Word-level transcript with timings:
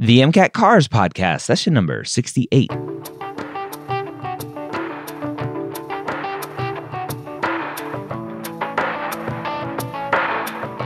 The 0.00 0.20
MCAT 0.20 0.52
Cars 0.52 0.86
Podcast, 0.86 1.40
session 1.40 1.74
number 1.74 2.04
68. 2.04 2.68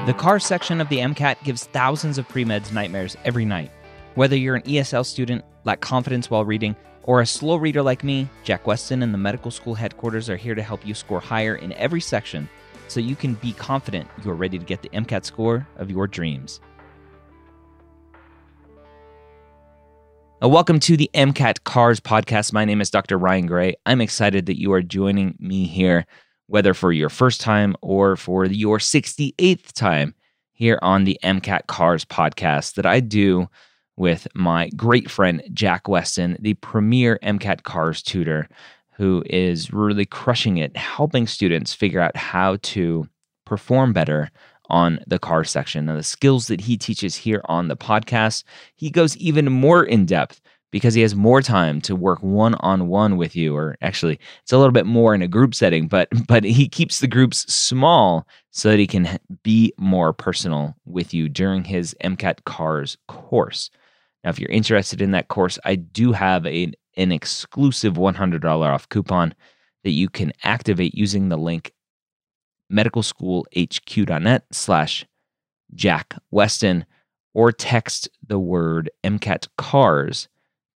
The 0.06 0.14
car 0.16 0.38
section 0.38 0.80
of 0.80 0.88
the 0.88 0.96
MCAT 0.96 1.44
gives 1.44 1.64
thousands 1.64 2.16
of 2.16 2.26
pre-meds 2.26 2.72
nightmares 2.72 3.18
every 3.26 3.44
night. 3.44 3.70
Whether 4.14 4.38
you're 4.38 4.56
an 4.56 4.62
ESL 4.62 5.04
student, 5.04 5.44
lack 5.64 5.82
confidence 5.82 6.30
while 6.30 6.46
reading, 6.46 6.74
or 7.02 7.20
a 7.20 7.26
slow 7.26 7.56
reader 7.56 7.82
like 7.82 8.02
me, 8.02 8.30
Jack 8.44 8.66
Weston 8.66 9.02
and 9.02 9.12
the 9.12 9.18
medical 9.18 9.50
school 9.50 9.74
headquarters 9.74 10.30
are 10.30 10.38
here 10.38 10.54
to 10.54 10.62
help 10.62 10.86
you 10.86 10.94
score 10.94 11.20
higher 11.20 11.56
in 11.56 11.74
every 11.74 12.00
section 12.00 12.48
so 12.88 12.98
you 12.98 13.14
can 13.14 13.34
be 13.34 13.52
confident 13.52 14.08
you're 14.24 14.34
ready 14.34 14.58
to 14.58 14.64
get 14.64 14.80
the 14.80 14.88
MCAT 14.88 15.26
score 15.26 15.68
of 15.76 15.90
your 15.90 16.06
dreams. 16.06 16.60
Uh, 20.42 20.48
welcome 20.48 20.80
to 20.80 20.96
the 20.96 21.08
MCAT 21.14 21.62
Cars 21.62 22.00
podcast. 22.00 22.52
My 22.52 22.64
name 22.64 22.80
is 22.80 22.90
Dr. 22.90 23.16
Ryan 23.16 23.46
Gray. 23.46 23.76
I'm 23.86 24.00
excited 24.00 24.46
that 24.46 24.58
you 24.58 24.72
are 24.72 24.82
joining 24.82 25.36
me 25.38 25.66
here, 25.66 26.04
whether 26.48 26.74
for 26.74 26.90
your 26.90 27.10
first 27.10 27.40
time 27.40 27.76
or 27.80 28.16
for 28.16 28.46
your 28.46 28.78
68th 28.78 29.72
time 29.72 30.16
here 30.52 30.80
on 30.82 31.04
the 31.04 31.16
MCAT 31.22 31.68
Cars 31.68 32.04
podcast 32.04 32.74
that 32.74 32.86
I 32.86 32.98
do 32.98 33.46
with 33.96 34.26
my 34.34 34.68
great 34.70 35.08
friend 35.08 35.44
Jack 35.52 35.86
Weston, 35.86 36.36
the 36.40 36.54
premier 36.54 37.20
MCAT 37.22 37.62
Cars 37.62 38.02
tutor, 38.02 38.48
who 38.94 39.22
is 39.26 39.72
really 39.72 40.06
crushing 40.06 40.56
it, 40.56 40.76
helping 40.76 41.28
students 41.28 41.72
figure 41.72 42.00
out 42.00 42.16
how 42.16 42.56
to 42.62 43.06
perform 43.44 43.92
better 43.92 44.28
on 44.72 44.98
the 45.06 45.18
car 45.18 45.44
section. 45.44 45.86
Now, 45.86 45.96
the 45.96 46.02
skills 46.02 46.48
that 46.48 46.62
he 46.62 46.76
teaches 46.76 47.14
here 47.14 47.42
on 47.44 47.68
the 47.68 47.76
podcast, 47.76 48.42
he 48.74 48.90
goes 48.90 49.16
even 49.18 49.52
more 49.52 49.84
in 49.84 50.06
depth 50.06 50.40
because 50.72 50.94
he 50.94 51.02
has 51.02 51.14
more 51.14 51.42
time 51.42 51.80
to 51.82 51.94
work 51.94 52.20
one 52.22 52.54
on 52.56 52.88
one 52.88 53.18
with 53.18 53.36
you 53.36 53.54
or 53.54 53.76
actually 53.82 54.18
it's 54.42 54.52
a 54.52 54.56
little 54.56 54.72
bit 54.72 54.86
more 54.86 55.14
in 55.14 55.22
a 55.22 55.28
group 55.28 55.54
setting 55.54 55.86
but 55.86 56.08
but 56.26 56.42
he 56.42 56.66
keeps 56.66 56.98
the 56.98 57.06
groups 57.06 57.40
small 57.52 58.26
so 58.50 58.70
that 58.70 58.78
he 58.78 58.86
can 58.86 59.18
be 59.44 59.72
more 59.76 60.12
personal 60.12 60.74
with 60.86 61.14
you 61.14 61.28
during 61.28 61.62
his 61.62 61.94
MCAT 62.02 62.42
cars 62.44 62.96
course 63.06 63.70
now 64.24 64.30
if 64.30 64.40
you're 64.40 64.50
interested 64.50 65.00
in 65.00 65.12
that 65.12 65.28
course 65.28 65.58
I 65.64 65.76
do 65.76 66.12
have 66.12 66.46
a, 66.46 66.72
an 66.96 67.12
exclusive 67.12 67.94
$100 67.94 68.44
off 68.44 68.88
coupon 68.88 69.34
that 69.84 69.90
you 69.90 70.08
can 70.08 70.32
activate 70.42 70.94
using 70.94 71.28
the 71.28 71.36
link 71.36 71.72
medicalschoolhq.net 72.72 74.44
slash 74.50 75.06
Jack 75.74 76.14
Weston 76.30 76.84
or 77.34 77.52
text 77.52 78.08
the 78.26 78.38
word 78.38 78.90
MCAT 79.04 79.48
cars 79.56 80.28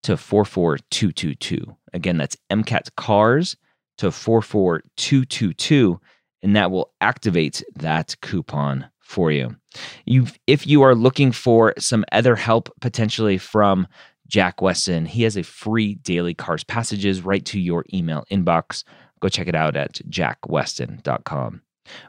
to 0.02 0.16
44222. 0.16 1.76
Again, 1.92 2.18
that's 2.18 2.36
MCAT 2.50 2.90
cars 2.96 3.56
to 3.98 4.10
44222 4.10 6.00
and 6.42 6.54
that 6.54 6.70
will 6.70 6.92
activate 7.00 7.64
that 7.76 8.14
coupon 8.20 8.86
for 9.00 9.32
you. 9.32 9.56
You 10.04 10.26
if 10.46 10.66
you 10.66 10.82
are 10.82 10.94
looking 10.94 11.32
for 11.32 11.74
some 11.78 12.04
other 12.12 12.36
help 12.36 12.68
potentially 12.80 13.38
from 13.38 13.86
Jack 14.28 14.60
Weston, 14.60 15.06
he 15.06 15.22
has 15.22 15.36
a 15.36 15.42
free 15.42 15.94
daily 15.96 16.34
cars 16.34 16.64
passages 16.64 17.22
right 17.22 17.44
to 17.46 17.58
your 17.58 17.84
email 17.92 18.24
inbox. 18.30 18.84
Go 19.20 19.28
check 19.28 19.48
it 19.48 19.54
out 19.54 19.76
at 19.76 19.94
jackweston.com. 20.08 21.62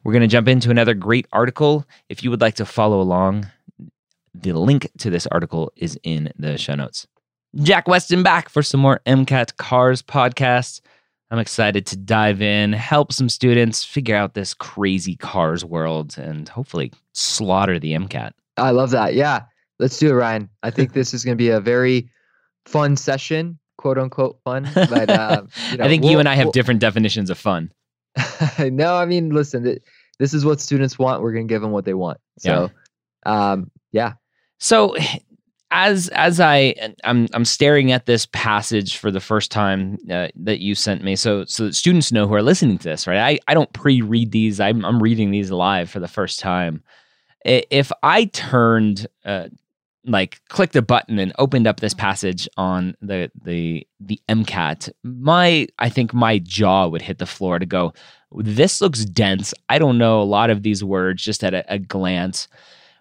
We're 0.04 0.14
going 0.14 0.22
to 0.22 0.28
jump 0.28 0.48
into 0.48 0.72
another 0.72 0.94
great 0.94 1.28
article. 1.31 1.86
If 2.09 2.23
you 2.23 2.30
would 2.30 2.42
like 2.42 2.56
to 2.56 2.66
follow 2.66 3.02
along, 3.02 3.48
the 4.34 4.54
link 4.54 4.90
to 5.00 5.09
this 5.09 5.28
article 5.28 5.72
is 5.76 5.98
in 6.04 6.31
the 6.38 6.58
show 6.58 6.76
notes. 6.76 7.08
Jack 7.62 7.88
Weston 7.88 8.22
back 8.22 8.50
for 8.50 8.62
some 8.62 8.81
more 8.81 9.00
MCAT 9.06 9.56
Cars 9.58 10.02
podcast. 10.02 10.81
I'm 11.31 11.40
excited 11.40 11.86
to 11.88 11.98
dive 11.98 12.42
in, 12.42 12.73
help 12.73 13.12
some 13.12 13.30
students 13.30 13.84
figure 13.84 14.16
out 14.16 14.34
this 14.34 14.53
crazy 14.53 15.16
cars 15.16 15.66
world, 15.66 16.18
and 16.18 16.47
hopefully 16.47 16.92
slaughter 17.13 17.80
the 17.80 17.94
MCAT. 17.94 18.31
I 18.57 18.72
love 18.72 18.92
that. 18.92 19.16
Yeah, 19.16 19.44
let's 19.80 19.97
do 19.97 20.09
it, 20.09 20.13
Ryan. 20.13 20.50
I 20.63 20.69
think 20.69 20.94
this 20.94 21.13
is 21.13 21.25
going 21.25 21.36
to 21.36 21.42
be 21.42 21.50
a 21.50 21.59
very 21.59 22.09
fun 22.66 22.96
session, 22.96 23.57
quote 23.78 23.97
unquote 23.97 24.40
fun. 24.44 24.69
But 24.74 25.09
uh, 25.09 25.44
you 25.72 25.78
know, 25.78 25.86
I 25.86 25.88
think 25.88 26.03
we'll, 26.03 26.12
you 26.12 26.19
and 26.19 26.30
I 26.30 26.36
have 26.36 26.46
we'll, 26.46 26.52
different 26.52 26.80
definitions 26.80 27.30
of 27.30 27.38
fun. 27.38 27.72
no, 28.59 28.96
I 28.96 29.06
mean, 29.06 29.30
listen, 29.30 29.80
this 30.20 30.34
is 30.34 30.46
what 30.46 30.62
students 30.62 30.98
want. 30.98 31.22
We're 31.22 31.34
going 31.34 31.48
to 31.48 31.53
give 31.53 31.62
them 31.62 31.72
what 31.72 31.86
they 31.86 31.94
want. 31.94 32.20
So, 32.40 32.70
yeah. 33.26 33.52
Um, 33.52 33.72
yeah. 33.92 34.14
So, 34.59 34.96
as 35.72 36.08
as 36.09 36.40
I 36.40 36.74
I'm 37.04 37.28
I'm 37.34 37.44
staring 37.44 37.92
at 37.92 38.06
this 38.06 38.25
passage 38.28 38.98
for 38.98 39.12
the 39.12 39.20
first 39.20 39.52
time 39.52 39.98
uh, 40.09 40.30
that 40.36 40.59
you 40.59 40.75
sent 40.75 41.04
me, 41.04 41.16
so 41.16 41.44
so 41.46 41.66
that 41.66 41.75
students 41.75 42.12
know 42.12 42.28
who 42.28 42.34
are 42.34 42.44
listening 42.44 42.78
to 42.78 42.90
this, 42.90 43.08
right? 43.08 43.20
I 43.20 43.40
I 43.52 43.54
don't 43.54 43.72
pre-read 43.74 44.31
these. 44.31 44.59
I'm 44.59 44.86
I'm 44.86 45.02
reading 45.02 45.31
these 45.31 45.52
live 45.52 45.90
for 45.90 46.00
the 46.00 46.08
first 46.08 46.40
time. 46.40 46.81
If 47.44 47.92
I 48.02 48.25
turned 48.25 49.08
uh, 49.25 49.50
like 50.06 50.42
clicked 50.50 50.76
a 50.76 50.82
button 50.82 51.20
and 51.20 51.34
opened 51.40 51.68
up 51.68 51.80
this 51.80 51.94
mm. 51.94 52.00
passage 52.00 52.48
on 52.58 52.96
the 53.02 53.32
the 53.44 53.86
the 54.00 54.20
MCAT, 54.30 54.92
my 55.04 55.68
I 55.80 55.90
think 55.90 56.14
my 56.14 56.40
jaw 56.40 56.88
would 56.88 57.02
hit 57.02 57.18
the 57.18 57.26
floor 57.26 57.60
to 57.60 57.66
go. 57.66 57.94
This 58.32 58.82
looks 58.82 59.06
dense. 59.06 59.54
I 59.70 59.80
don't 59.80 59.98
know 59.98 60.22
a 60.22 60.24
lot 60.24 60.50
of 60.50 60.64
these 60.64 60.84
words 60.84 61.24
just 61.24 61.44
at 61.44 61.54
a, 61.54 61.74
a 61.74 61.80
glance. 61.80 62.48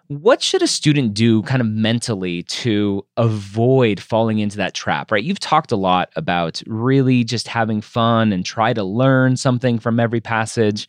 What 0.07 0.41
should 0.41 0.61
a 0.61 0.67
student 0.67 1.15
do 1.15 1.41
kind 1.43 1.61
of 1.61 1.67
mentally 1.67 2.43
to 2.43 3.03
avoid 3.17 3.99
falling 3.99 4.37
into 4.37 4.57
that 4.57 4.75
trap, 4.75 5.11
right? 5.11 5.23
You've 5.23 5.39
talked 5.39 5.71
a 5.71 5.77
lot 5.77 6.11
about 6.15 6.61
really 6.67 7.23
just 7.23 7.47
having 7.47 7.81
fun 7.81 8.31
and 8.31 8.45
try 8.45 8.71
to 8.71 8.83
learn 8.83 9.35
something 9.35 9.79
from 9.79 9.99
every 9.99 10.21
passage. 10.21 10.87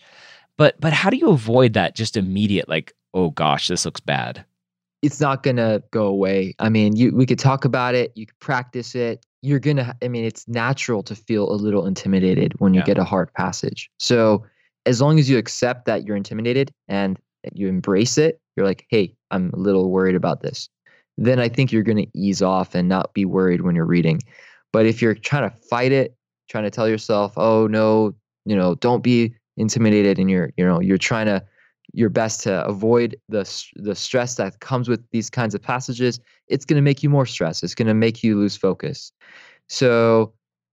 But 0.59 0.81
but 0.81 0.93
how 0.93 1.11
do 1.11 1.17
you 1.17 1.31
avoid 1.31 1.73
that 1.75 1.95
just 1.97 2.17
immediate 2.17 2.69
like, 2.69 2.95
oh 3.15 3.31
gosh, 3.31 3.69
this 3.69 3.85
looks 3.85 4.01
bad? 4.01 4.45
It's 5.07 5.21
not 5.21 5.45
gonna 5.45 5.81
go 5.93 6.05
away. 6.07 6.53
I 6.59 6.69
mean, 6.69 6.97
you 6.97 7.15
we 7.15 7.27
could 7.27 7.39
talk 7.39 7.65
about 7.65 7.95
it, 7.95 8.11
you 8.17 8.27
could 8.27 8.39
practice 8.41 8.97
it. 8.97 9.25
You're 9.41 9.61
gonna 9.61 9.97
I 10.03 10.09
mean, 10.09 10.25
it's 10.25 10.49
natural 10.49 11.05
to 11.05 11.15
feel 11.15 11.49
a 11.49 11.55
little 11.55 11.87
intimidated 11.87 12.55
when 12.59 12.75
you 12.75 12.81
yeah. 12.81 12.87
get 12.87 12.99
a 12.99 13.05
hard 13.05 13.33
passage. 13.35 13.89
So 14.01 14.45
as 14.85 15.01
long 15.01 15.21
as 15.21 15.31
you 15.31 15.39
accept 15.39 15.85
that 15.87 16.05
you're 16.05 16.17
intimidated 16.17 16.73
and 16.89 17.17
you 17.53 17.69
embrace 17.69 18.19
it, 18.19 18.41
you're 18.57 18.67
like, 18.67 18.85
hey, 18.91 19.15
I'm 19.31 19.51
a 19.55 19.57
little 19.57 19.93
worried 19.93 20.17
about 20.17 20.43
this. 20.43 20.69
Then 21.17 21.39
I 21.39 21.49
think 21.49 21.71
you're 21.71 21.85
gonna 21.85 22.07
ease 22.13 22.43
off 22.43 22.75
and 22.75 22.89
not 22.89 23.15
be 23.15 23.25
worried 23.25 23.61
when 23.61 23.77
you're 23.77 23.87
reading. 23.87 24.21
But 24.73 24.87
if 24.87 25.01
you're 25.01 25.15
trying 25.15 25.49
to 25.49 25.57
fight 25.69 25.93
it, 25.93 26.17
trying 26.49 26.65
to 26.65 26.71
tell 26.71 26.89
yourself, 26.89 27.33
oh 27.37 27.69
no, 27.69 28.13
you 28.45 28.57
know, 28.57 28.75
don't 28.75 29.05
be 29.05 29.37
intimidated 29.57 30.19
and 30.19 30.29
you're, 30.29 30.51
you 30.57 30.67
know, 30.67 30.81
you're 30.81 30.99
trying 30.99 31.27
to 31.27 31.45
your 31.93 32.09
best 32.09 32.43
to 32.43 32.65
avoid 32.65 33.17
the 33.29 33.45
the 33.77 33.95
stress 33.95 34.35
that 34.37 34.61
comes 34.61 34.89
with 34.89 35.03
these 35.11 35.31
kinds 35.31 35.55
of 35.55 35.63
passages, 35.63 36.21
it's 36.49 36.65
going 36.65 36.77
to 36.77 36.83
make 36.83 37.03
you 37.03 37.11
more 37.11 37.27
stressed. 37.27 37.63
It's 37.63 37.75
going 37.75 37.89
to 37.89 37.95
make 37.95 38.23
you 38.23 38.37
lose 38.37 38.57
focus. 38.57 39.13
So 39.69 40.33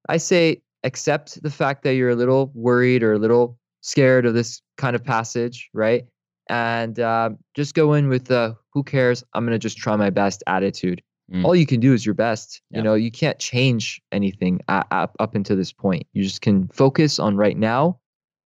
I 0.10 0.18
say 0.18 0.62
accept 0.84 1.42
the 1.42 1.50
fact 1.50 1.84
that 1.84 1.96
you're 1.96 2.10
a 2.10 2.16
little 2.16 2.52
worried 2.54 3.04
or 3.04 3.14
a 3.14 3.20
little 3.20 3.58
scared 3.82 4.26
of 4.26 4.34
this 4.34 4.62
kind 4.78 4.96
of 4.96 5.04
passage, 5.04 5.70
right? 5.74 6.06
And 6.50 7.00
uh, 7.00 7.32
just 7.54 7.74
go 7.74 7.94
in 7.94 8.10
with 8.10 8.26
the 8.26 8.56
who 8.74 8.84
cares? 8.84 9.24
I'm 9.34 9.46
going 9.46 9.54
to 9.54 9.60
just 9.60 9.78
try 9.78 9.96
my 9.96 10.10
best 10.10 10.44
attitude. 10.48 11.02
Mm. 11.32 11.46
All 11.46 11.56
you 11.56 11.66
can 11.66 11.80
do 11.80 11.94
is 11.94 12.06
your 12.06 12.16
best. 12.16 12.62
Yeah. 12.70 12.80
You 12.80 12.84
know, 12.84 12.94
you 12.96 13.12
can't 13.12 13.40
change 13.40 14.02
anything 14.12 14.60
up, 14.68 15.16
up 15.20 15.36
until 15.36 15.56
this 15.56 15.72
point. 15.72 16.06
You 16.14 16.24
just 16.24 16.42
can 16.42 16.68
focus 16.70 17.20
on 17.20 17.38
right 17.38 17.58
now 17.58 18.00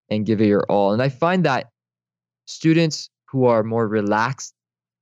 and 0.09 0.25
give 0.25 0.41
it 0.41 0.47
your 0.47 0.63
all. 0.69 0.93
And 0.93 1.01
I 1.01 1.09
find 1.09 1.43
that 1.45 1.71
students 2.47 3.09
who 3.25 3.45
are 3.45 3.63
more 3.63 3.87
relaxed 3.87 4.53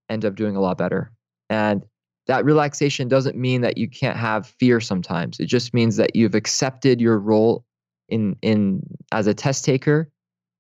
end 0.10 0.26
up 0.26 0.36
doing 0.36 0.56
a 0.56 0.62
lot 0.62 0.78
better. 0.78 1.12
And 1.50 1.86
that 2.28 2.44
relaxation 2.44 3.08
doesn't 3.08 3.38
mean 3.38 3.62
that 3.62 3.78
you 3.78 3.88
can't 3.88 4.18
have 4.18 4.48
fear 4.48 4.82
sometimes. 4.82 5.40
It 5.40 5.46
just 5.46 5.74
means 5.74 5.98
that 5.98 6.16
you've 6.16 6.36
accepted 6.36 7.00
your 7.00 7.20
role 7.20 7.64
in 8.10 8.36
in 8.42 8.82
as 9.12 9.28
a 9.28 9.34
test 9.34 9.66
taker 9.66 10.10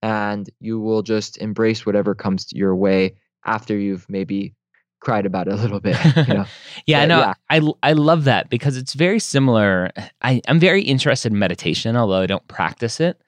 and 0.02 0.50
you 0.60 0.80
will 0.80 1.02
just 1.02 1.38
embrace 1.38 1.86
whatever 1.86 2.14
comes 2.14 2.48
your 2.54 2.76
way 2.76 3.16
after 3.46 3.78
you've 3.78 4.08
maybe 4.10 4.54
cried 5.00 5.26
about 5.26 5.48
it 5.48 5.54
a 5.54 5.58
little 5.58 5.80
bit. 5.80 5.98
You 6.28 6.34
know? 6.34 6.46
yeah, 6.86 7.02
I 7.02 7.06
know. 7.06 7.20
Yeah. 7.20 7.34
I 7.50 7.72
I 7.82 7.94
love 7.94 8.26
that 8.26 8.50
because 8.50 8.78
it's 8.78 8.94
very 8.94 9.20
similar. 9.20 9.92
I, 10.22 10.42
I'm 10.48 10.60
very 10.60 10.84
interested 10.84 11.32
in 11.32 11.40
meditation, 11.40 11.96
although 11.96 12.22
I 12.22 12.28
don't 12.28 12.48
practice 12.48 13.00
it. 13.00 13.20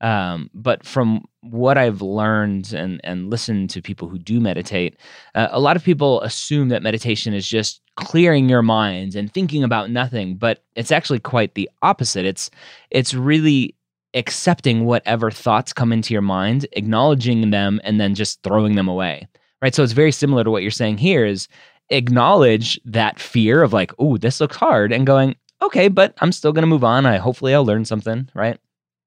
Um, 0.00 0.50
but 0.52 0.84
from 0.84 1.24
what 1.40 1.78
I've 1.78 2.02
learned 2.02 2.72
and 2.72 3.00
and 3.02 3.30
listened 3.30 3.70
to 3.70 3.82
people 3.82 4.08
who 4.08 4.18
do 4.18 4.40
meditate, 4.40 4.98
uh, 5.34 5.48
a 5.50 5.60
lot 5.60 5.76
of 5.76 5.84
people 5.84 6.20
assume 6.22 6.68
that 6.68 6.82
meditation 6.82 7.32
is 7.32 7.46
just 7.46 7.80
clearing 7.96 8.48
your 8.48 8.62
mind 8.62 9.14
and 9.14 9.32
thinking 9.32 9.64
about 9.64 9.90
nothing, 9.90 10.36
but 10.36 10.62
it's 10.74 10.92
actually 10.92 11.20
quite 11.20 11.54
the 11.54 11.68
opposite. 11.82 12.26
It's 12.26 12.50
it's 12.90 13.14
really 13.14 13.74
accepting 14.14 14.84
whatever 14.84 15.30
thoughts 15.30 15.72
come 15.72 15.92
into 15.92 16.12
your 16.12 16.22
mind, 16.22 16.66
acknowledging 16.72 17.50
them, 17.50 17.80
and 17.84 18.00
then 18.00 18.14
just 18.14 18.42
throwing 18.42 18.74
them 18.74 18.88
away. 18.88 19.26
Right. 19.62 19.74
So 19.74 19.82
it's 19.82 19.92
very 19.92 20.12
similar 20.12 20.44
to 20.44 20.50
what 20.50 20.62
you're 20.62 20.70
saying 20.70 20.98
here. 20.98 21.24
Is 21.24 21.48
acknowledge 21.88 22.78
that 22.84 23.18
fear 23.18 23.62
of 23.62 23.72
like, 23.72 23.92
oh, 23.98 24.18
this 24.18 24.40
looks 24.40 24.56
hard, 24.56 24.92
and 24.92 25.06
going, 25.06 25.36
okay, 25.62 25.88
but 25.88 26.14
I'm 26.20 26.32
still 26.32 26.52
going 26.52 26.64
to 26.64 26.66
move 26.66 26.84
on. 26.84 27.06
I 27.06 27.16
hopefully 27.16 27.54
I'll 27.54 27.64
learn 27.64 27.86
something, 27.86 28.28
right? 28.34 28.58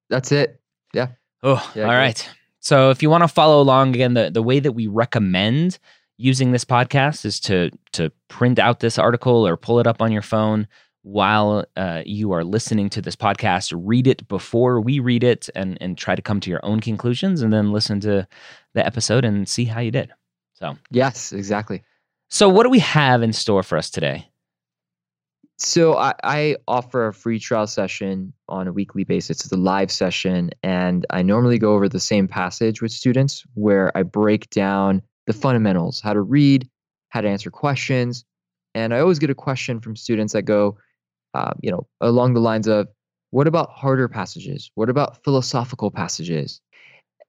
That's 0.10 0.32
it. 0.32 0.59
Yeah. 0.94 1.10
Oh, 1.44 1.72
yeah, 1.76 1.84
all 1.84 1.92
right. 1.92 2.30
So 2.60 2.90
if 2.90 3.02
you 3.02 3.10
want 3.10 3.24
to 3.24 3.28
follow 3.28 3.62
along 3.62 3.96
again, 3.96 4.14
the, 4.14 4.30
the 4.30 4.44
way 4.44 4.60
that 4.60 4.74
we 4.74 4.88
recommend 4.88 5.80
using 6.18 6.52
this 6.52 6.66
podcast 6.66 7.26
is 7.26 7.40
to 7.40 7.72
to 7.94 8.12
print 8.28 8.60
out 8.60 8.82
this 8.82 9.00
article 9.00 9.48
or 9.48 9.56
pull 9.56 9.80
it 9.80 9.88
up 9.88 10.02
on 10.02 10.12
your 10.12 10.22
phone 10.22 10.68
while 11.04 11.66
uh, 11.78 12.04
you 12.06 12.34
are 12.34 12.44
listening 12.44 12.90
to 12.90 13.02
this 13.02 13.16
podcast. 13.16 13.74
Read 13.76 14.06
it 14.06 14.28
before 14.28 14.82
we 14.82 15.00
read 15.00 15.24
it, 15.24 15.50
and 15.56 15.78
and 15.82 15.98
try 15.98 16.16
to 16.16 16.22
come 16.22 16.40
to 16.42 16.50
your 16.50 16.64
own 16.64 16.82
conclusions, 16.82 17.42
and 17.42 17.54
then 17.54 17.72
listen 17.72 18.00
to 18.02 18.28
the 18.74 18.86
episode 18.86 19.24
and 19.24 19.48
see 19.48 19.66
how 19.66 19.80
you 19.80 19.92
did. 19.92 20.12
So 20.54 20.78
yes, 20.92 21.32
exactly. 21.32 21.84
So 22.30 22.50
what 22.50 22.64
do 22.64 22.70
we 22.70 22.80
have 22.80 23.24
in 23.24 23.34
store 23.34 23.64
for 23.64 23.78
us 23.78 23.90
today? 23.90 24.29
So 25.62 25.98
I, 25.98 26.14
I, 26.24 26.56
offer 26.70 27.08
a 27.08 27.14
free 27.14 27.38
trial 27.38 27.68
session 27.68 28.32
on 28.48 28.70
a 28.70 28.72
weekly 28.72 29.04
basis. 29.04 29.44
It's 29.44 29.52
a 29.52 29.58
live 29.58 29.92
session, 29.92 30.52
and 30.64 31.06
I 31.10 31.22
normally 31.22 31.60
go 31.60 31.74
over 31.74 31.90
the 31.90 32.00
same 32.00 32.30
passage 32.30 32.82
with 32.82 32.94
students 32.94 33.44
where 33.56 33.96
I 33.96 34.04
break 34.04 34.50
down 34.52 35.02
the 35.28 35.34
fundamentals, 35.34 36.00
how 36.00 36.14
to 36.14 36.22
read, 36.22 36.70
how 37.10 37.20
to 37.20 37.28
answer 37.28 37.52
questions, 37.52 38.24
and 38.74 38.94
I 38.94 39.00
always 39.00 39.20
get 39.20 39.30
a 39.30 39.36
question 39.36 39.82
from 39.82 39.98
students 39.98 40.32
that 40.32 40.44
go, 40.44 40.78
uh, 41.34 41.52
you 41.62 41.72
know, 41.72 41.86
along 42.00 42.36
the 42.36 42.40
lines 42.40 42.68
of, 42.68 42.88
"What 43.32 43.46
about 43.46 43.70
harder 43.72 44.08
passages? 44.08 44.72
What 44.76 44.90
about 44.90 45.22
philosophical 45.26 45.92
passages?" 45.92 46.62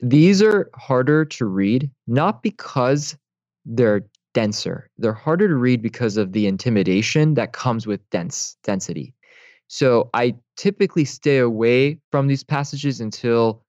These 0.01 0.41
are 0.41 0.71
harder 0.77 1.25
to 1.25 1.47
read, 1.47 1.91
not 2.07 2.45
because 2.45 3.17
they're 3.65 4.07
denser. 4.35 4.91
They're 4.99 5.13
harder 5.13 5.49
to 5.49 5.57
read 5.57 5.83
because 5.83 6.17
of 6.17 6.33
the 6.33 6.47
intimidation 6.47 7.35
that 7.35 7.53
comes 7.53 7.87
with 7.87 8.09
dense 8.11 8.57
density. 8.63 9.15
So 9.69 10.11
I 10.15 10.35
typically 10.57 11.05
stay 11.05 11.39
away 11.39 11.99
from 12.11 12.27
these 12.27 12.43
passages 12.43 13.01
until 13.01 13.65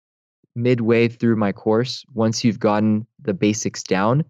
midway 0.56 1.08
through 1.08 1.36
my 1.36 1.52
course. 1.52 2.04
Once 2.13 2.44
you've 2.44 2.60
gotten 2.60 3.06
the 3.22 3.34
basics 3.34 3.84
down, 3.84 4.25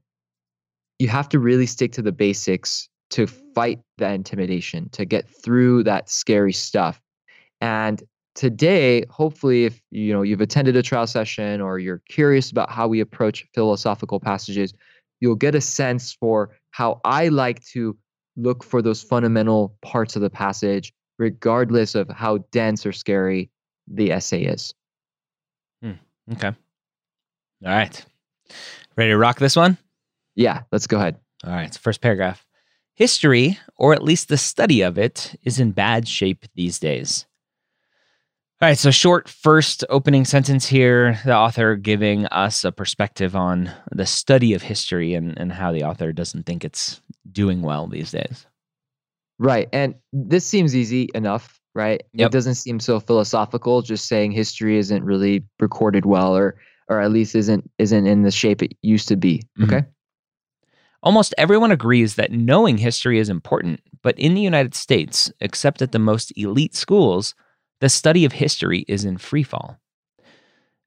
you 0.99 1.07
have 1.07 1.29
to 1.29 1.39
really 1.39 1.65
stick 1.65 1.91
to 1.93 2.01
the 2.01 2.11
basics 2.11 2.89
to 3.11 3.27
fight 3.27 3.79
that 3.97 4.13
intimidation, 4.13 4.89
to 4.89 5.05
get 5.05 5.27
through 5.27 5.83
that 5.83 6.09
scary 6.09 6.53
stuff. 6.53 7.01
And 7.59 8.01
today, 8.35 9.05
hopefully 9.09 9.65
if 9.65 9.81
you 9.91 10.13
know 10.13 10.21
you've 10.21 10.41
attended 10.41 10.75
a 10.75 10.83
trial 10.83 11.07
session 11.07 11.61
or 11.61 11.79
you're 11.79 12.01
curious 12.09 12.51
about 12.51 12.71
how 12.71 12.87
we 12.87 12.99
approach 12.99 13.45
philosophical 13.53 14.19
passages, 14.19 14.73
you'll 15.21 15.35
get 15.35 15.55
a 15.55 15.61
sense 15.61 16.11
for 16.11 16.57
how 16.71 16.99
I 17.05 17.29
like 17.29 17.63
to 17.67 17.97
look 18.35 18.63
for 18.63 18.81
those 18.81 19.01
fundamental 19.01 19.77
parts 19.81 20.17
of 20.17 20.21
the 20.21 20.29
passage, 20.29 20.93
regardless 21.17 21.95
of 21.95 22.09
how 22.09 22.39
dense 22.51 22.85
or 22.85 22.91
scary 22.91 23.49
the 23.87 24.11
essay 24.11 24.43
is. 24.43 24.73
Hmm. 25.81 25.91
Okay. 26.33 26.47
All 26.47 26.55
right. 27.71 28.05
Ready 28.97 29.11
to 29.11 29.17
rock 29.17 29.39
this 29.39 29.55
one? 29.55 29.77
Yeah, 30.35 30.63
let's 30.71 30.87
go 30.87 30.97
ahead. 30.97 31.17
All 31.45 31.53
right. 31.53 31.73
First 31.75 32.01
paragraph. 32.01 32.45
History, 32.93 33.57
or 33.77 33.93
at 33.93 34.03
least 34.03 34.27
the 34.27 34.37
study 34.37 34.81
of 34.81 34.97
it, 34.97 35.35
is 35.43 35.59
in 35.59 35.71
bad 35.71 36.07
shape 36.07 36.45
these 36.55 36.77
days. 36.79 37.25
All 38.61 38.67
right, 38.67 38.77
so 38.77 38.91
short 38.91 39.27
first 39.27 39.83
opening 39.89 40.23
sentence 40.23 40.67
here. 40.67 41.19
The 41.25 41.35
author 41.35 41.75
giving 41.75 42.27
us 42.27 42.63
a 42.63 42.71
perspective 42.71 43.35
on 43.35 43.71
the 43.91 44.05
study 44.05 44.53
of 44.53 44.61
history 44.61 45.15
and, 45.15 45.35
and 45.35 45.51
how 45.51 45.71
the 45.71 45.83
author 45.83 46.11
doesn't 46.11 46.45
think 46.45 46.63
it's 46.63 47.01
doing 47.31 47.63
well 47.63 47.87
these 47.87 48.11
days. 48.11 48.45
Right. 49.39 49.67
And 49.73 49.95
this 50.13 50.45
seems 50.45 50.75
easy 50.75 51.09
enough, 51.15 51.59
right? 51.73 52.03
Yep. 52.13 52.27
It 52.27 52.31
doesn't 52.31 52.53
seem 52.53 52.79
so 52.79 52.99
philosophical, 52.99 53.81
just 53.81 54.07
saying 54.07 54.31
history 54.31 54.77
isn't 54.77 55.03
really 55.03 55.43
recorded 55.59 56.05
well 56.05 56.37
or 56.37 56.55
or 56.87 57.01
at 57.01 57.11
least 57.11 57.33
isn't 57.33 57.67
isn't 57.79 58.05
in 58.05 58.21
the 58.21 58.29
shape 58.29 58.61
it 58.61 58.77
used 58.83 59.07
to 59.07 59.15
be. 59.15 59.41
Mm-hmm. 59.57 59.63
Okay. 59.63 59.85
Almost 61.01 61.33
everyone 61.39 61.71
agrees 61.71 62.13
that 62.13 62.31
knowing 62.31 62.77
history 62.77 63.17
is 63.17 63.27
important, 63.27 63.81
but 64.03 64.19
in 64.19 64.35
the 64.35 64.41
United 64.41 64.75
States, 64.75 65.31
except 65.39 65.81
at 65.81 65.93
the 65.93 65.97
most 65.97 66.31
elite 66.37 66.75
schools, 66.75 67.33
the 67.81 67.89
study 67.89 68.23
of 68.23 68.31
history 68.31 68.85
is 68.87 69.03
in 69.03 69.17
free 69.17 69.43
fall. 69.43 69.77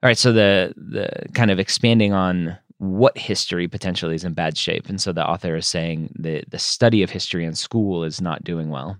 All 0.02 0.08
right, 0.08 0.18
so 0.18 0.32
the 0.32 0.72
the 0.76 1.08
kind 1.34 1.50
of 1.50 1.58
expanding 1.58 2.12
on 2.12 2.56
what 2.78 3.16
history 3.18 3.68
potentially 3.68 4.14
is 4.14 4.24
in 4.24 4.32
bad 4.32 4.56
shape, 4.56 4.88
and 4.88 5.00
so 5.00 5.12
the 5.12 5.26
author 5.26 5.56
is 5.56 5.66
saying 5.66 6.14
the 6.18 6.44
the 6.48 6.58
study 6.58 7.02
of 7.02 7.10
history 7.10 7.44
in 7.44 7.54
school 7.54 8.04
is 8.04 8.20
not 8.20 8.44
doing 8.44 8.70
well. 8.70 8.96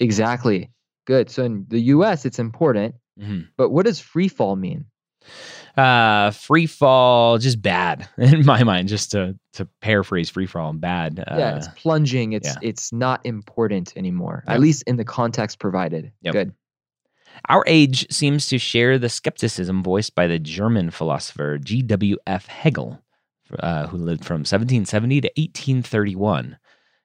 Exactly. 0.00 0.70
Good. 1.06 1.30
So 1.30 1.44
in 1.44 1.66
the 1.68 1.80
U.S., 1.80 2.24
it's 2.24 2.38
important, 2.38 2.94
mm-hmm. 3.18 3.42
but 3.56 3.70
what 3.70 3.86
does 3.86 4.00
free 4.00 4.28
fall 4.28 4.56
mean? 4.56 4.86
Uh, 5.76 6.30
free 6.30 6.66
fall, 6.66 7.38
just 7.38 7.60
bad 7.60 8.08
in 8.18 8.44
my 8.44 8.64
mind. 8.64 8.88
Just 8.88 9.10
to 9.12 9.38
to 9.52 9.66
paraphrase 9.80 10.30
free 10.30 10.46
fall, 10.46 10.70
and 10.70 10.80
bad. 10.80 11.22
Uh, 11.26 11.36
yeah, 11.38 11.56
it's 11.56 11.68
plunging. 11.68 12.32
It's 12.32 12.48
yeah. 12.48 12.58
it's 12.62 12.92
not 12.92 13.20
important 13.24 13.92
anymore. 13.96 14.42
Yep. 14.46 14.54
At 14.54 14.60
least 14.60 14.82
in 14.86 14.96
the 14.96 15.04
context 15.04 15.58
provided. 15.58 16.10
Yep. 16.22 16.32
Good. 16.32 16.54
Our 17.48 17.64
age 17.66 18.06
seems 18.10 18.46
to 18.48 18.58
share 18.58 18.98
the 18.98 19.08
skepticism 19.08 19.82
voiced 19.82 20.14
by 20.14 20.26
the 20.26 20.38
German 20.38 20.90
philosopher 20.90 21.58
G.W.F. 21.58 22.46
Hegel, 22.46 23.02
uh, 23.58 23.86
who 23.86 23.96
lived 23.96 24.24
from 24.24 24.40
1770 24.40 25.20
to 25.22 25.28
1831, 25.28 26.58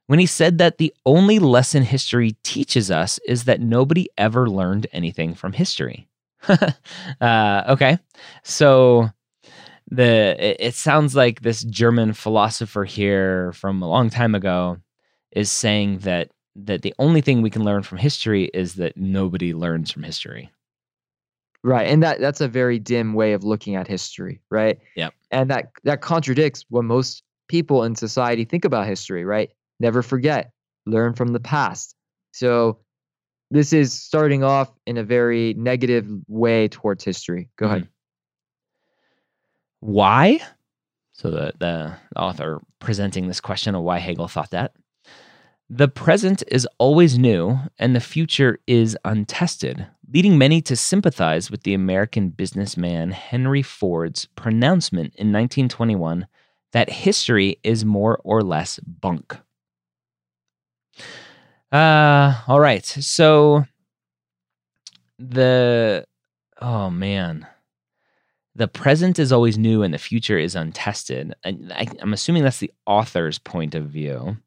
when 0.07 0.19
he 0.19 0.25
said 0.25 0.57
that 0.57 0.77
the 0.77 0.93
only 1.05 1.39
lesson 1.39 1.83
history 1.83 2.35
teaches 2.43 2.91
us 2.91 3.19
is 3.27 3.45
that 3.45 3.61
nobody 3.61 4.07
ever 4.17 4.49
learned 4.49 4.87
anything 4.91 5.33
from 5.33 5.53
history. 5.53 6.07
uh, 7.21 7.63
okay, 7.69 7.97
so 8.43 9.09
the 9.89 10.35
it, 10.39 10.57
it 10.59 10.75
sounds 10.75 11.15
like 11.15 11.41
this 11.41 11.63
German 11.63 12.13
philosopher 12.13 12.83
here 12.83 13.51
from 13.53 13.81
a 13.81 13.89
long 13.89 14.09
time 14.09 14.35
ago 14.35 14.77
is 15.31 15.51
saying 15.51 15.99
that 15.99 16.29
that 16.55 16.81
the 16.81 16.93
only 16.99 17.21
thing 17.21 17.41
we 17.41 17.49
can 17.49 17.63
learn 17.63 17.83
from 17.83 17.97
history 17.97 18.45
is 18.53 18.75
that 18.75 18.95
nobody 18.97 19.53
learns 19.53 19.91
from 19.91 20.03
history. 20.03 20.51
Right. 21.63 21.87
And 21.87 22.03
that 22.03 22.19
that's 22.21 22.41
a 22.41 22.47
very 22.47 22.77
dim 22.79 23.13
way 23.13 23.33
of 23.33 23.43
looking 23.43 23.75
at 23.75 23.87
history, 23.87 24.39
right? 24.51 24.79
Yeah. 24.95 25.09
And 25.31 25.49
that 25.49 25.71
that 25.83 26.01
contradicts 26.01 26.63
what 26.69 26.83
most 26.83 27.23
people 27.47 27.83
in 27.83 27.95
society 27.95 28.45
think 28.45 28.65
about 28.65 28.85
history, 28.87 29.25
right? 29.25 29.51
Never 29.79 30.01
forget, 30.01 30.51
learn 30.85 31.13
from 31.13 31.33
the 31.33 31.39
past. 31.39 31.95
So 32.31 32.79
this 33.51 33.73
is 33.73 33.93
starting 33.93 34.43
off 34.43 34.71
in 34.85 34.97
a 34.97 35.03
very 35.03 35.53
negative 35.55 36.07
way 36.27 36.67
towards 36.67 37.03
history. 37.03 37.49
Go 37.57 37.65
mm-hmm. 37.65 37.75
ahead. 37.75 37.89
Why? 39.79 40.39
So 41.13 41.31
the 41.31 41.53
the 41.59 41.97
author 42.15 42.61
presenting 42.79 43.27
this 43.27 43.41
question 43.41 43.73
of 43.73 43.81
why 43.81 43.99
Hegel 43.99 44.27
thought 44.27 44.51
that. 44.51 44.73
The 45.69 45.87
present 45.87 46.43
is 46.47 46.67
always 46.77 47.17
new, 47.17 47.57
and 47.79 47.95
the 47.95 47.99
future 47.99 48.59
is 48.67 48.95
untested, 49.03 49.87
leading 50.13 50.37
many 50.37 50.61
to 50.61 50.75
sympathize 50.75 51.49
with 51.49 51.63
the 51.63 51.73
American 51.73 52.29
businessman 52.29 53.09
Henry 53.11 53.63
Ford's 53.63 54.25
pronouncement 54.35 55.15
in 55.15 55.33
1921 55.33 56.27
that 56.71 56.89
history 56.89 57.57
is 57.63 57.83
more 57.83 58.19
or 58.23 58.43
less 58.43 58.79
bunk. 58.79 59.37
Uh, 61.71 62.41
all 62.47 62.59
right. 62.59 62.85
So 62.85 63.65
the 65.17 66.05
oh 66.61 66.89
man, 66.89 67.47
the 68.55 68.67
present 68.67 69.19
is 69.19 69.31
always 69.31 69.57
new 69.57 69.83
and 69.83 69.93
the 69.93 69.97
future 69.97 70.37
is 70.37 70.55
untested. 70.55 71.33
I, 71.43 71.87
am 72.01 72.13
assuming 72.13 72.43
that's 72.43 72.59
the 72.59 72.71
author's 72.85 73.39
point 73.39 73.73
of 73.73 73.85
view. 73.85 74.37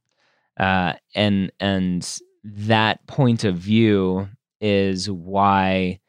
Uh, 0.59 0.95
and 1.15 1.53
and 1.61 2.19
that 2.45 3.07
point 3.07 3.45
of 3.45 3.57
view 3.57 4.29
is 4.61 5.11
why 5.11 6.00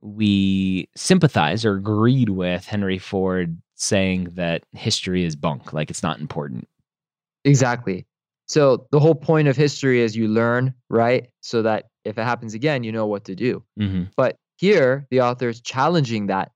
we 0.00 0.88
sympathize 0.96 1.64
or 1.64 1.76
agreed 1.76 2.30
with 2.30 2.66
Henry 2.66 2.98
Ford 2.98 3.56
saying 3.76 4.24
that 4.34 4.64
history 4.72 5.24
is 5.24 5.36
bunk, 5.36 5.72
like 5.72 5.90
it's 5.90 6.02
not 6.02 6.18
important. 6.18 6.68
Exactly. 7.44 8.06
So 8.46 8.86
the 8.90 9.00
whole 9.00 9.14
point 9.14 9.48
of 9.48 9.56
history 9.56 10.00
is 10.00 10.16
you 10.16 10.28
learn, 10.28 10.74
right? 10.90 11.28
So 11.40 11.62
that 11.62 11.86
if 12.04 12.18
it 12.18 12.24
happens 12.24 12.54
again, 12.54 12.84
you 12.84 12.92
know 12.92 13.06
what 13.06 13.24
to 13.24 13.34
do. 13.34 13.62
Mm-hmm. 13.78 14.04
But 14.16 14.36
here, 14.56 15.06
the 15.10 15.20
author 15.20 15.48
is 15.48 15.60
challenging 15.60 16.26
that 16.26 16.52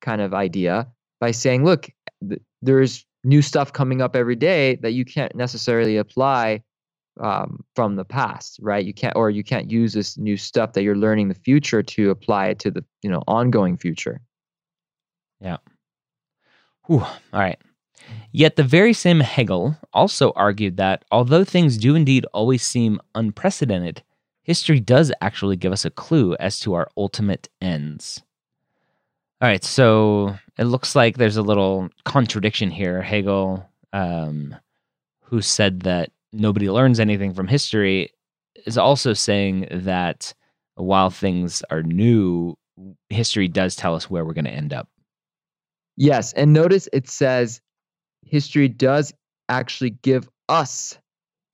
kind 0.00 0.20
of 0.20 0.34
idea 0.34 0.88
by 1.20 1.30
saying, 1.30 1.64
look, 1.64 1.88
th- 2.26 2.40
there's 2.62 3.04
new 3.24 3.42
stuff 3.42 3.72
coming 3.72 4.00
up 4.00 4.16
every 4.16 4.36
day 4.36 4.76
that 4.76 4.92
you 4.92 5.04
can't 5.04 5.34
necessarily 5.34 5.96
apply 5.96 6.62
um, 7.20 7.64
from 7.74 7.96
the 7.96 8.04
past, 8.04 8.58
right? 8.62 8.84
You 8.84 8.94
can't, 8.94 9.16
or 9.16 9.30
you 9.30 9.44
can't 9.44 9.70
use 9.70 9.92
this 9.92 10.18
new 10.18 10.36
stuff 10.36 10.72
that 10.72 10.82
you're 10.82 10.96
learning 10.96 11.28
the 11.28 11.34
future 11.34 11.82
to 11.82 12.10
apply 12.10 12.48
it 12.48 12.58
to 12.60 12.70
the 12.70 12.84
you 13.02 13.10
know 13.10 13.22
ongoing 13.26 13.76
future. 13.76 14.20
Yeah. 15.40 15.58
Whew. 16.86 17.00
All 17.00 17.16
right. 17.32 17.58
Yet 18.32 18.56
the 18.56 18.62
very 18.62 18.92
same 18.92 19.20
Hegel 19.20 19.76
also 19.92 20.32
argued 20.36 20.76
that 20.76 21.04
although 21.10 21.44
things 21.44 21.78
do 21.78 21.94
indeed 21.94 22.26
always 22.32 22.62
seem 22.62 23.00
unprecedented, 23.14 24.02
history 24.42 24.80
does 24.80 25.10
actually 25.20 25.56
give 25.56 25.72
us 25.72 25.84
a 25.84 25.90
clue 25.90 26.36
as 26.36 26.60
to 26.60 26.74
our 26.74 26.88
ultimate 26.96 27.48
ends. 27.60 28.22
All 29.40 29.48
right, 29.48 29.64
so 29.64 30.36
it 30.56 30.64
looks 30.64 30.94
like 30.94 31.16
there's 31.16 31.36
a 31.36 31.42
little 31.42 31.90
contradiction 32.04 32.70
here. 32.70 33.02
Hegel, 33.02 33.68
um, 33.92 34.56
who 35.20 35.42
said 35.42 35.80
that 35.80 36.10
nobody 36.38 36.70
learns 36.70 37.00
anything 37.00 37.34
from 37.34 37.48
history, 37.48 38.10
is 38.66 38.78
also 38.78 39.12
saying 39.12 39.68
that 39.70 40.34
while 40.74 41.10
things 41.10 41.62
are 41.70 41.82
new, 41.82 42.56
history 43.10 43.48
does 43.48 43.76
tell 43.76 43.94
us 43.94 44.10
where 44.10 44.24
we're 44.24 44.34
going 44.34 44.44
to 44.44 44.50
end 44.50 44.72
up. 44.72 44.88
Yes, 45.96 46.32
and 46.34 46.52
notice 46.52 46.88
it 46.92 47.08
says 47.08 47.60
history 48.24 48.68
does 48.68 49.12
actually 49.48 49.90
give 49.90 50.28
us 50.48 50.98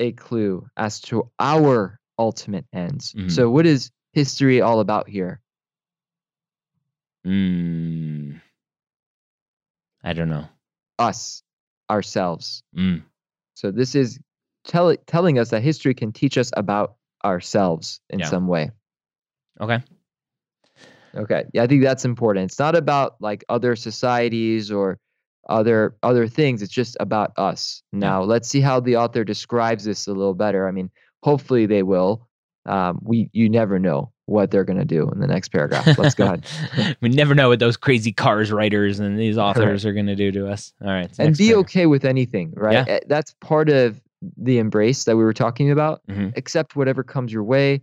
a 0.00 0.12
clue 0.12 0.66
as 0.76 1.00
to 1.02 1.30
our 1.38 2.00
ultimate 2.18 2.66
ends. 2.72 3.12
Mhm. 3.12 3.30
So, 3.30 3.50
what 3.50 3.66
is 3.66 3.90
history 4.12 4.60
all 4.60 4.80
about 4.80 5.08
here? 5.08 5.40
Mm, 7.24 8.40
I 10.02 10.12
don't 10.12 10.28
know. 10.28 10.48
Us, 10.98 11.42
ourselves. 11.88 12.62
Mm, 12.76 13.02
So, 13.54 13.70
this 13.70 13.94
is 13.94 14.18
tell, 14.64 14.94
telling 15.06 15.38
us 15.38 15.50
that 15.50 15.62
history 15.62 15.94
can 15.94 16.12
teach 16.12 16.36
us 16.38 16.50
about 16.56 16.94
ourselves 17.24 18.00
in 18.10 18.18
Yeah. 18.20 18.26
some 18.26 18.46
way. 18.48 18.70
okay. 19.60 19.80
Okay. 21.14 21.44
Yeah, 21.52 21.62
I 21.62 21.66
think 21.66 21.82
that's 21.82 22.04
important. 22.06 22.50
It's 22.50 22.58
not 22.58 22.74
about 22.74 23.16
like 23.20 23.44
other 23.50 23.76
societies 23.76 24.70
or 24.70 24.98
other 25.48 25.94
other 26.02 26.26
things. 26.26 26.62
It's 26.62 26.72
just 26.72 26.96
about 27.00 27.32
us. 27.36 27.82
Now, 27.92 28.22
let's 28.22 28.48
see 28.48 28.60
how 28.62 28.80
the 28.80 28.96
author 28.96 29.22
describes 29.24 29.84
this 29.84 30.06
a 30.06 30.12
little 30.12 30.32
better. 30.34 30.66
I 30.66 30.70
mean, 30.70 30.90
hopefully 31.22 31.66
they 31.66 31.82
will. 31.82 32.26
Um, 32.64 32.98
we 33.02 33.28
you 33.32 33.50
never 33.50 33.78
know 33.78 34.10
what 34.26 34.50
they're 34.50 34.64
going 34.64 34.78
to 34.78 34.84
do 34.86 35.06
in 35.10 35.20
the 35.20 35.26
next 35.26 35.48
paragraph. 35.50 35.98
Let's 35.98 36.14
go 36.14 36.24
ahead. 36.24 36.46
we 37.02 37.10
never 37.10 37.34
know 37.34 37.48
what 37.50 37.58
those 37.58 37.76
crazy 37.76 38.12
cars 38.12 38.50
writers 38.50 38.98
and 38.98 39.18
these 39.18 39.36
authors 39.36 39.84
are 39.84 39.92
going 39.92 40.06
to 40.06 40.16
do 40.16 40.32
to 40.32 40.48
us. 40.48 40.72
All 40.80 40.88
right. 40.88 41.10
and 41.18 41.36
be 41.36 41.48
paragraph. 41.48 41.60
okay 41.66 41.86
with 41.86 42.04
anything, 42.06 42.54
right? 42.56 42.72
Yeah. 42.72 42.84
Eh, 42.88 43.00
That's 43.08 43.34
part 43.40 43.68
of 43.68 44.00
the 44.36 44.58
embrace 44.58 45.04
that 45.04 45.16
we 45.16 45.24
were 45.24 45.32
talking 45.32 45.70
about. 45.70 46.00
Mhm. 46.08 46.36
Accept 46.36 46.76
whatever 46.76 47.02
comes 47.02 47.32
your 47.32 47.44
way. 47.44 47.82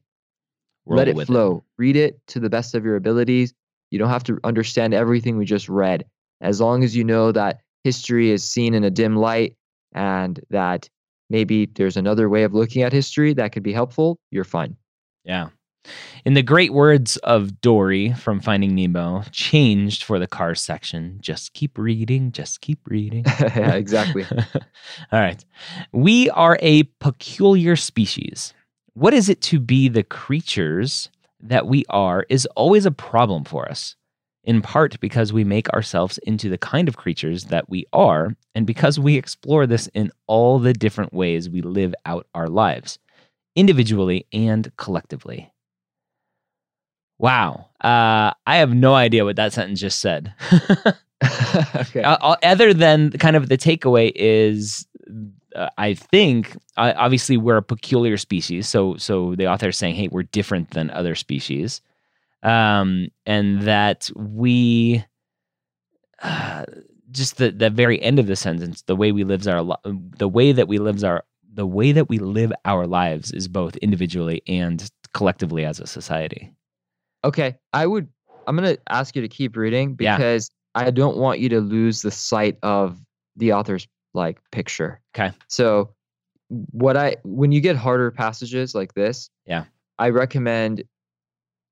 Roll 0.86 0.98
let 0.98 1.08
it 1.08 1.26
flow. 1.26 1.64
Read 1.78 1.96
it 1.96 2.20
to 2.28 2.40
the 2.40 2.50
best 2.50 2.74
of 2.76 2.84
your 2.84 2.96
abilities. 2.96 3.54
You 3.92 4.00
don't 4.00 4.10
have 4.10 4.24
to 4.26 4.40
understand 4.44 4.94
everything 4.94 5.38
we 5.38 5.46
just 5.46 5.70
read. 5.70 6.06
As 6.42 6.62
long 6.62 6.84
as 6.84 6.96
you 6.96 7.04
know 7.04 7.32
that 7.32 7.62
history 7.84 8.32
is 8.32 8.44
seen 8.44 8.74
in 8.74 8.84
a 8.84 8.90
dim 8.90 9.16
light 9.16 9.56
and 9.94 10.40
that 10.50 10.90
maybe 11.30 11.66
there's 11.66 11.98
another 11.98 12.30
way 12.30 12.44
of 12.44 12.54
looking 12.54 12.82
at 12.82 12.94
history 12.94 13.34
that 13.34 13.52
could 13.52 13.64
be 13.64 13.74
helpful, 13.74 14.18
you're 14.32 14.44
fine. 14.44 14.76
Yeah. 15.24 15.50
In 16.26 16.34
the 16.34 16.44
great 16.44 16.74
words 16.74 17.18
of 17.18 17.62
Dory 17.62 18.14
from 18.14 18.40
Finding 18.40 18.76
Nemo, 18.76 19.24
changed 19.32 20.04
for 20.04 20.20
the 20.20 20.28
cars 20.28 20.62
section. 20.62 21.18
Just 21.22 21.54
keep 21.54 21.78
reading, 21.78 22.32
just 22.32 22.62
keep 22.62 22.80
reading. 22.86 23.24
yeah, 23.40 23.74
exactly. 23.74 24.26
All 25.12 25.20
right. 25.20 25.44
We 25.92 26.30
are 26.32 26.58
a 26.62 26.84
peculiar 27.00 27.76
species. 27.76 28.54
What 28.94 29.14
is 29.14 29.30
it 29.30 29.42
to 29.44 29.60
be 29.60 29.88
the 29.88 30.04
creatures 30.04 31.10
that 31.40 31.68
we 31.68 31.86
are 31.90 32.26
is 32.30 32.46
always 32.56 32.86
a 32.86 32.92
problem 32.92 33.46
for 33.46 33.70
us, 33.70 33.96
in 34.44 34.62
part 34.62 35.00
because 35.00 35.32
we 35.32 35.46
make 35.46 35.70
ourselves 35.70 36.18
into 36.20 36.50
the 36.50 36.58
kind 36.58 36.90
of 36.90 36.98
creatures 36.98 37.46
that 37.46 37.70
we 37.70 37.86
are, 37.94 38.36
and 38.54 38.68
because 38.68 39.00
we 39.00 39.16
explore 39.16 39.66
this 39.66 39.88
in 39.94 40.12
all 40.28 40.60
the 40.60 40.74
different 40.74 41.14
ways 41.14 41.50
we 41.50 41.62
live 41.62 41.96
out 42.06 42.28
our 42.36 42.50
lives, 42.50 43.00
individually 43.56 44.26
and 44.34 44.76
collectively. 44.76 45.50
Wow. 47.20 47.68
Uh, 47.82 48.32
I 48.48 48.58
have 48.58 48.74
no 48.74 48.96
idea 48.96 49.26
what 49.26 49.36
that 49.36 49.54
sentence 49.54 49.80
just 49.80 50.00
said. 50.00 50.34
okay. 51.76 52.02
Uh, 52.02 52.18
uh, 52.22 52.36
other 52.44 52.74
than 52.74 53.12
kind 53.12 53.36
of 53.36 53.50
the 53.50 53.58
takeaway 53.58 54.12
is 54.16 54.88
uh, 55.56 55.68
i 55.78 55.94
think 55.94 56.56
uh, 56.78 56.94
obviously 56.96 57.36
we're 57.36 57.58
a 57.58 57.62
peculiar 57.62 58.16
species 58.18 58.70
so 58.70 58.96
so 58.96 59.36
the 59.36 59.46
author 59.46 59.68
is 59.68 59.78
saying 59.78 59.96
hey 59.96 60.08
we're 60.10 60.24
different 60.24 60.72
than 60.72 60.90
other 60.92 61.16
species 61.16 61.82
um 62.44 63.08
and 63.26 63.64
that 63.64 64.10
we 64.16 65.04
uh, 66.22 66.66
just 67.12 67.38
the 67.38 67.52
the 67.52 67.70
very 67.70 68.02
end 68.02 68.20
of 68.20 68.28
the 68.28 68.36
sentence 68.36 68.84
the 68.84 68.96
way 68.96 69.12
we 69.12 69.24
lives 69.24 69.48
our 69.48 69.62
li- 69.62 69.76
the 70.18 70.28
way 70.28 70.52
that 70.52 70.68
we 70.68 70.78
lives 70.78 71.04
our 71.04 71.24
the 71.54 71.66
way 71.66 71.92
that 71.92 72.08
we 72.10 72.20
live 72.20 72.54
our 72.66 72.86
lives 72.86 73.32
is 73.32 73.48
both 73.48 73.76
individually 73.78 74.42
and 74.48 74.90
collectively 75.14 75.66
as 75.66 75.80
a 75.80 75.88
society 75.88 76.54
Okay. 77.24 77.56
I 77.74 77.86
would 77.86 78.08
I'm 78.48 78.56
going 78.56 78.76
to 78.76 78.82
ask 78.90 79.16
you 79.16 79.22
to 79.22 79.28
keep 79.28 79.56
reading 79.56 79.96
Yeah. 80.00 80.18
because 80.18 80.50
I 80.76 80.92
don't 80.92 81.18
want 81.18 81.40
you 81.40 81.50
to 81.50 81.60
lose 81.60 82.02
the 82.02 82.12
sight 82.12 82.58
of 82.64 83.00
the 83.36 83.54
author's 83.54 83.88
like 84.14 84.40
picture. 84.52 85.02
Okay. 85.16 85.32
So 85.48 85.94
what 86.72 86.98
I 86.98 87.18
when 87.24 87.52
you 87.52 87.62
get 87.62 87.76
harder 87.76 88.10
passages 88.12 88.74
like 88.74 88.94
this, 88.94 89.30
Yeah. 89.46 89.66
I 90.00 90.10
recommend 90.10 90.84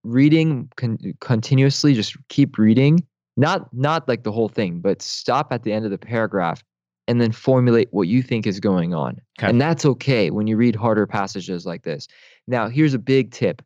reading 0.03 0.69
con- 0.77 0.99
continuously 1.19 1.93
just 1.93 2.15
keep 2.29 2.57
reading, 2.57 3.05
not 3.37 3.73
not 3.73 4.07
like 4.07 4.23
the 4.23 4.31
whole 4.31 4.49
thing, 4.49 4.79
but 4.79 5.01
stop 5.01 5.51
at 5.51 5.63
the 5.63 5.73
end 5.73 5.85
of 5.85 5.91
the 5.91 5.97
paragraph 5.97 6.63
and 7.07 7.21
then 7.21 7.31
formulate 7.31 7.87
what 7.91 8.07
you 8.07 8.21
think 8.21 8.45
is 8.45 8.59
going 8.59 8.93
on. 8.93 9.19
Okay. 9.39 9.49
And 9.49 9.61
that's 9.61 9.85
okay 9.85 10.29
when 10.29 10.45
you 10.47 10.57
read 10.57 10.75
harder 10.75 11.07
passages 11.07 11.65
like 11.65 11.83
this. 11.83 12.07
Now, 12.47 12.67
here's 12.67 12.93
a 12.93 12.99
big 12.99 13.31
tip. 13.31 13.61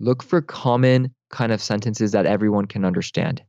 Look 0.00 0.22
for 0.22 0.40
common 0.40 1.12
kind 1.34 1.52
of 1.52 1.60
sentences 1.60 2.12
that 2.12 2.26
everyone 2.26 2.66
can 2.66 2.84
understand. 2.84 3.42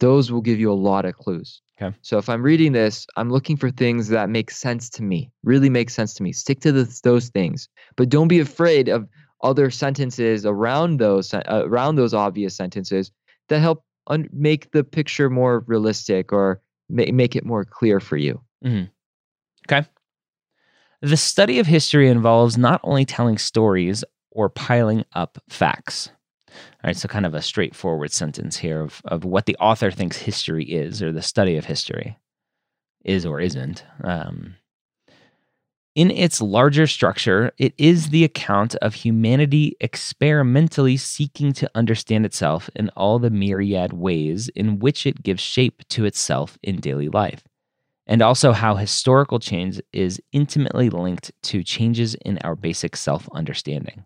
Those 0.00 0.30
will 0.32 0.40
give 0.40 0.58
you 0.58 0.70
a 0.70 0.74
lot 0.74 1.04
of 1.04 1.14
clues. 1.14 1.62
Okay. 1.80 1.96
So 2.02 2.18
if 2.18 2.28
I'm 2.28 2.42
reading 2.42 2.72
this, 2.72 3.06
I'm 3.16 3.30
looking 3.30 3.56
for 3.56 3.70
things 3.70 4.08
that 4.08 4.28
make 4.28 4.50
sense 4.50 4.90
to 4.90 5.02
me, 5.02 5.30
really 5.42 5.70
make 5.70 5.90
sense 5.90 6.14
to 6.14 6.22
me. 6.22 6.32
Stick 6.32 6.60
to 6.60 6.72
the, 6.72 7.00
those 7.02 7.28
things, 7.28 7.68
but 7.96 8.08
don't 8.08 8.28
be 8.28 8.40
afraid 8.40 8.88
of 8.88 9.08
other 9.42 9.70
sentences 9.70 10.44
around 10.46 10.98
those 10.98 11.34
uh, 11.34 11.42
around 11.46 11.96
those 11.96 12.14
obvious 12.14 12.54
sentences 12.56 13.10
that 13.48 13.60
help 13.60 13.84
un- 14.06 14.28
make 14.32 14.70
the 14.72 14.84
picture 14.84 15.30
more 15.30 15.64
realistic 15.66 16.32
or 16.32 16.60
ma- 16.88 17.12
make 17.12 17.34
it 17.34 17.44
more 17.44 17.64
clear 17.64 18.00
for 18.00 18.16
you. 18.16 18.40
Mm-hmm. 18.64 18.84
Okay. 19.66 19.88
The 21.00 21.16
study 21.16 21.58
of 21.58 21.66
history 21.66 22.08
involves 22.08 22.56
not 22.56 22.80
only 22.84 23.04
telling 23.04 23.38
stories 23.38 24.04
or 24.30 24.48
piling 24.48 25.04
up 25.14 25.38
facts. 25.48 26.10
All 26.84 26.88
right, 26.88 26.96
so 26.96 27.08
kind 27.08 27.26
of 27.26 27.34
a 27.34 27.42
straightforward 27.42 28.12
sentence 28.12 28.56
here 28.56 28.80
of, 28.80 29.02
of 29.04 29.24
what 29.24 29.46
the 29.46 29.56
author 29.56 29.90
thinks 29.90 30.16
history 30.16 30.64
is, 30.64 31.00
or 31.00 31.12
the 31.12 31.22
study 31.22 31.56
of 31.56 31.64
history 31.64 32.18
is 33.04 33.24
or 33.24 33.40
isn't. 33.40 33.84
Um, 34.02 34.56
in 35.94 36.10
its 36.10 36.40
larger 36.40 36.86
structure, 36.86 37.52
it 37.58 37.74
is 37.76 38.08
the 38.08 38.24
account 38.24 38.74
of 38.76 38.94
humanity 38.94 39.76
experimentally 39.80 40.96
seeking 40.96 41.52
to 41.52 41.70
understand 41.74 42.24
itself 42.24 42.70
in 42.74 42.88
all 42.90 43.18
the 43.18 43.30
myriad 43.30 43.92
ways 43.92 44.48
in 44.56 44.78
which 44.78 45.06
it 45.06 45.22
gives 45.22 45.42
shape 45.42 45.86
to 45.90 46.04
itself 46.04 46.58
in 46.62 46.80
daily 46.80 47.08
life 47.08 47.44
and 48.06 48.22
also 48.22 48.52
how 48.52 48.74
historical 48.74 49.38
change 49.38 49.80
is 49.92 50.20
intimately 50.32 50.90
linked 50.90 51.30
to 51.42 51.62
changes 51.62 52.14
in 52.16 52.38
our 52.38 52.56
basic 52.56 52.96
self 52.96 53.28
understanding. 53.32 54.04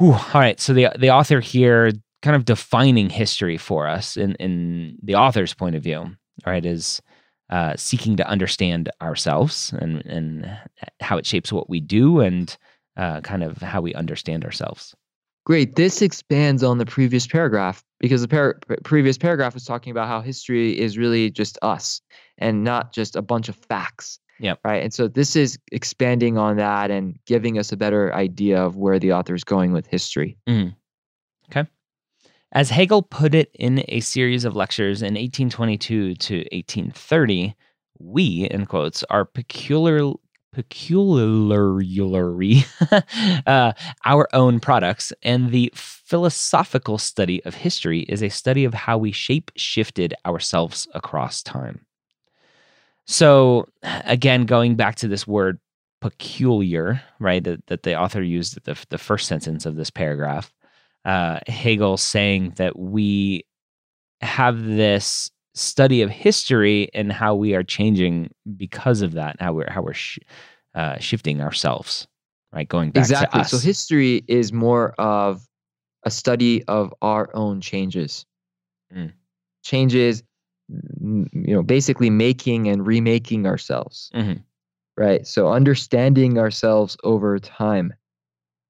All 0.00 0.20
right, 0.34 0.58
so 0.58 0.72
the 0.72 0.88
the 0.98 1.10
author 1.10 1.40
here 1.40 1.92
kind 2.22 2.36
of 2.36 2.44
defining 2.44 3.10
history 3.10 3.58
for 3.58 3.86
us 3.86 4.16
in, 4.16 4.34
in 4.36 4.96
the 5.02 5.16
author's 5.16 5.54
point 5.54 5.74
of 5.74 5.82
view, 5.82 5.98
all 5.98 6.52
right, 6.52 6.64
is 6.64 7.02
uh, 7.50 7.74
seeking 7.76 8.16
to 8.16 8.26
understand 8.26 8.88
ourselves 9.02 9.74
and, 9.78 10.06
and 10.06 10.58
how 11.00 11.18
it 11.18 11.26
shapes 11.26 11.52
what 11.52 11.68
we 11.68 11.80
do 11.80 12.20
and 12.20 12.56
uh, 12.96 13.20
kind 13.20 13.42
of 13.42 13.58
how 13.58 13.80
we 13.80 13.92
understand 13.94 14.44
ourselves. 14.44 14.94
Great. 15.44 15.74
This 15.74 16.00
expands 16.00 16.62
on 16.62 16.78
the 16.78 16.86
previous 16.86 17.26
paragraph 17.26 17.82
because 17.98 18.22
the 18.22 18.28
par- 18.28 18.60
previous 18.84 19.18
paragraph 19.18 19.54
was 19.54 19.64
talking 19.64 19.90
about 19.90 20.06
how 20.06 20.20
history 20.20 20.78
is 20.78 20.96
really 20.96 21.30
just 21.30 21.58
us 21.62 22.00
and 22.38 22.62
not 22.62 22.92
just 22.92 23.16
a 23.16 23.22
bunch 23.22 23.48
of 23.48 23.56
facts. 23.56 24.20
Yep. 24.42 24.58
Right. 24.64 24.82
And 24.82 24.92
so 24.92 25.06
this 25.06 25.36
is 25.36 25.56
expanding 25.70 26.36
on 26.36 26.56
that 26.56 26.90
and 26.90 27.16
giving 27.26 27.58
us 27.58 27.70
a 27.70 27.76
better 27.76 28.12
idea 28.12 28.60
of 28.60 28.76
where 28.76 28.98
the 28.98 29.12
author 29.12 29.36
is 29.36 29.44
going 29.44 29.72
with 29.72 29.86
history. 29.86 30.36
Okay. 31.48 31.68
As 32.50 32.68
Hegel 32.68 33.02
put 33.02 33.36
it 33.36 33.52
in 33.54 33.84
a 33.86 34.00
series 34.00 34.44
of 34.44 34.56
lectures 34.56 35.00
in 35.00 35.14
1822 35.14 36.16
to 36.16 36.36
1830, 36.38 37.54
we, 38.00 38.48
in 38.50 38.66
quotes, 38.66 39.04
are 39.04 39.24
peculiar, 39.24 40.12
peculiarly 40.52 42.64
uh, 43.46 43.72
our 44.04 44.28
own 44.32 44.58
products, 44.58 45.12
and 45.22 45.52
the 45.52 45.72
philosophical 45.76 46.98
study 46.98 47.44
of 47.44 47.54
history 47.54 48.00
is 48.00 48.24
a 48.24 48.28
study 48.28 48.64
of 48.64 48.74
how 48.74 48.98
we 48.98 49.12
shape 49.12 49.52
shifted 49.54 50.14
ourselves 50.26 50.88
across 50.94 51.44
time. 51.44 51.86
So, 53.06 53.66
again, 53.82 54.46
going 54.46 54.76
back 54.76 54.96
to 54.96 55.08
this 55.08 55.26
word 55.26 55.58
peculiar, 56.00 57.02
right, 57.18 57.42
that, 57.44 57.66
that 57.66 57.82
the 57.82 57.98
author 57.98 58.22
used 58.22 58.56
at 58.56 58.64
the, 58.64 58.78
the 58.90 58.98
first 58.98 59.26
sentence 59.26 59.66
of 59.66 59.76
this 59.76 59.90
paragraph, 59.90 60.52
uh, 61.04 61.40
Hegel 61.46 61.96
saying 61.96 62.54
that 62.56 62.78
we 62.78 63.44
have 64.20 64.64
this 64.64 65.30
study 65.54 66.02
of 66.02 66.10
history 66.10 66.88
and 66.94 67.12
how 67.12 67.34
we 67.34 67.54
are 67.54 67.62
changing 67.62 68.30
because 68.56 69.02
of 69.02 69.12
that, 69.12 69.36
how 69.40 69.52
we're, 69.52 69.70
how 69.70 69.82
we're 69.82 69.92
sh- 69.94 70.18
uh, 70.74 70.98
shifting 70.98 71.40
ourselves, 71.40 72.06
right, 72.52 72.68
going 72.68 72.90
back 72.90 73.02
exactly. 73.02 73.38
to 73.38 73.44
us. 73.44 73.50
So 73.50 73.58
history 73.58 74.24
is 74.28 74.52
more 74.52 74.92
of 74.98 75.46
a 76.04 76.10
study 76.10 76.64
of 76.64 76.94
our 77.02 77.30
own 77.34 77.60
changes. 77.60 78.26
Mm. 78.94 79.12
Changes, 79.64 80.22
you 80.68 81.28
know, 81.54 81.62
basically 81.62 82.10
making 82.10 82.68
and 82.68 82.86
remaking 82.86 83.46
ourselves. 83.46 84.10
Mhm. 84.14 84.42
Right. 84.96 85.26
So 85.26 85.48
understanding 85.48 86.38
ourselves 86.38 86.96
over 87.02 87.38
time. 87.38 87.94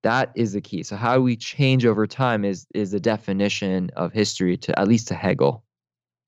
That 0.02 0.32
is 0.34 0.52
the 0.52 0.60
key. 0.60 0.82
So 0.82 0.96
how 0.96 1.20
we 1.20 1.36
change 1.36 1.86
over 1.86 2.06
time 2.06 2.44
is 2.44 2.66
is 2.74 2.90
the 2.90 3.00
definition 3.00 3.90
of 3.96 4.12
history 4.12 4.56
to 4.58 4.78
at 4.78 4.88
least 4.88 5.08
to 5.08 5.14
Hegel. 5.14 5.64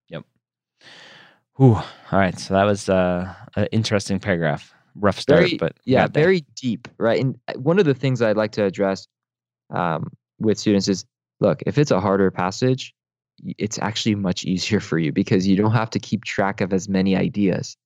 Yep 0.09 0.25
Whew. 1.57 1.75
All 1.77 1.85
right. 2.19 2.39
So 2.39 2.55
that 2.55 2.65
was 2.65 2.89
uh, 2.89 3.33
an 3.57 3.67
interesting 3.73 4.19
paragraph. 4.21 4.73
Rough 4.97 5.19
start, 5.19 5.41
Very- 5.41 5.57
but 5.59 5.77
Yeah, 5.85 6.07
very 6.07 6.45
deep, 6.55 6.87
right? 6.99 7.21
And 7.21 7.39
uh, 7.49 7.55
one 7.55 7.79
of 7.81 7.85
the 7.85 7.95
things 7.95 8.23
I'd 8.23 8.37
like 8.37 8.53
to 8.53 8.65
address 8.65 9.09
um, 9.71 10.11
with 10.39 10.59
students 10.59 10.89
is 10.89 11.05
look, 11.41 11.63
if 11.67 11.79
it's 11.79 11.91
a 11.91 12.01
harder 12.01 12.31
passage, 12.31 12.95
it's 13.59 13.79
actually 13.79 14.15
much 14.15 14.45
easier 14.45 14.81
for 14.81 14.99
you 14.99 15.13
because 15.13 15.47
you 15.47 15.57
don't 15.57 15.73
have 15.73 15.91
to 15.91 15.99
keep 15.99 16.25
track 16.25 16.61
of 16.61 16.73
as 16.73 16.89
many 16.89 17.17
ideas, 17.17 17.77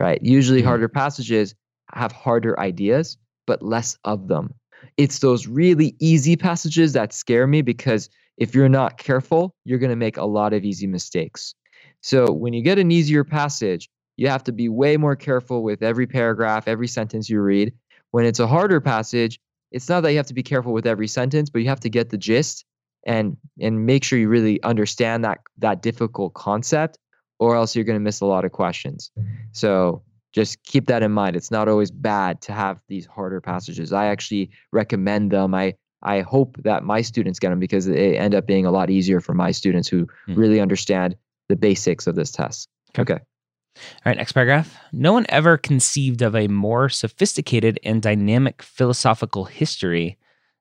right? 0.00 0.20
Usually, 0.22 0.62
Mhm. 0.62 0.66
harder 0.66 0.88
passages 0.88 1.54
have 1.92 2.12
harder 2.12 2.58
ideas, 2.60 3.16
but 3.46 3.62
less 3.62 3.96
of 4.04 4.28
them. 4.28 4.52
It's 4.96 5.20
those 5.20 5.46
really 5.46 5.94
easy 6.00 6.36
passages 6.36 6.92
that 6.92 7.12
scare 7.12 7.46
me 7.46 7.62
because 7.62 8.08
if 8.36 8.54
you're 8.54 8.68
not 8.68 8.98
careful, 8.98 9.54
you're 9.64 9.78
going 9.78 9.90
to 9.90 9.96
make 9.96 10.16
a 10.16 10.24
lot 10.26 10.52
of 10.52 10.64
easy 10.64 10.86
mistakes. 10.86 11.54
So, 12.02 12.32
when 12.32 12.52
you 12.52 12.62
get 12.62 12.78
an 12.78 12.90
easier 12.90 13.24
passage, 13.24 13.88
you 14.16 14.28
have 14.28 14.44
to 14.44 14.52
be 14.52 14.68
way 14.68 14.96
more 14.96 15.16
careful 15.16 15.62
with 15.62 15.82
every 15.82 16.06
paragraph, 16.06 16.68
every 16.68 16.88
sentence 16.88 17.28
you 17.30 17.40
read. 17.40 17.72
When 18.10 18.24
it's 18.24 18.40
a 18.40 18.46
harder 18.46 18.80
passage, 18.80 19.40
it's 19.72 19.88
not 19.88 20.02
that 20.02 20.10
you 20.10 20.16
have 20.16 20.26
to 20.26 20.34
be 20.34 20.42
careful 20.42 20.72
with 20.72 20.86
every 20.86 21.08
sentence, 21.08 21.50
but 21.50 21.60
you 21.60 21.68
have 21.68 21.80
to 21.80 21.90
get 21.90 22.10
the 22.10 22.18
gist 22.18 22.64
and 23.06 23.36
and 23.60 23.86
make 23.86 24.04
sure 24.04 24.18
you 24.18 24.28
really 24.28 24.62
understand 24.62 25.24
that 25.24 25.38
that 25.58 25.80
difficult 25.80 26.34
concept 26.34 26.98
or 27.38 27.56
else 27.56 27.74
you're 27.74 27.84
going 27.84 27.96
to 27.98 28.00
miss 28.04 28.20
a 28.20 28.26
lot 28.26 28.44
of 28.44 28.52
questions. 28.52 29.10
So, 29.52 30.02
just 30.34 30.62
keep 30.64 30.86
that 30.86 31.02
in 31.02 31.12
mind. 31.12 31.36
It's 31.36 31.50
not 31.50 31.68
always 31.68 31.90
bad 31.90 32.40
to 32.42 32.52
have 32.52 32.78
these 32.88 33.06
harder 33.06 33.40
passages. 33.40 33.92
I 33.92 34.06
actually 34.06 34.50
recommend 34.72 35.30
them. 35.30 35.54
I 35.54 35.74
I 36.02 36.20
hope 36.20 36.56
that 36.64 36.82
my 36.84 37.00
students 37.00 37.38
get 37.38 37.50
them 37.50 37.58
because 37.60 37.86
they 37.86 38.18
end 38.18 38.34
up 38.34 38.46
being 38.46 38.66
a 38.66 38.70
lot 38.70 38.90
easier 38.90 39.20
for 39.20 39.34
my 39.34 39.50
students 39.50 39.88
who 39.88 40.06
Hmm. 40.26 40.34
really 40.34 40.60
understand 40.60 41.16
the 41.48 41.56
basics 41.56 42.06
of 42.06 42.16
this 42.16 42.30
test. 42.32 42.68
Okay. 42.98 43.14
Okay. 43.14 43.22
All 43.22 44.02
right, 44.06 44.16
next 44.16 44.32
paragraph. 44.32 44.74
No 44.92 45.12
one 45.12 45.26
ever 45.28 45.58
conceived 45.58 46.22
of 46.22 46.34
a 46.34 46.48
more 46.48 46.88
sophisticated 46.88 47.78
and 47.84 48.00
dynamic 48.00 48.62
philosophical 48.62 49.44
history 49.44 50.16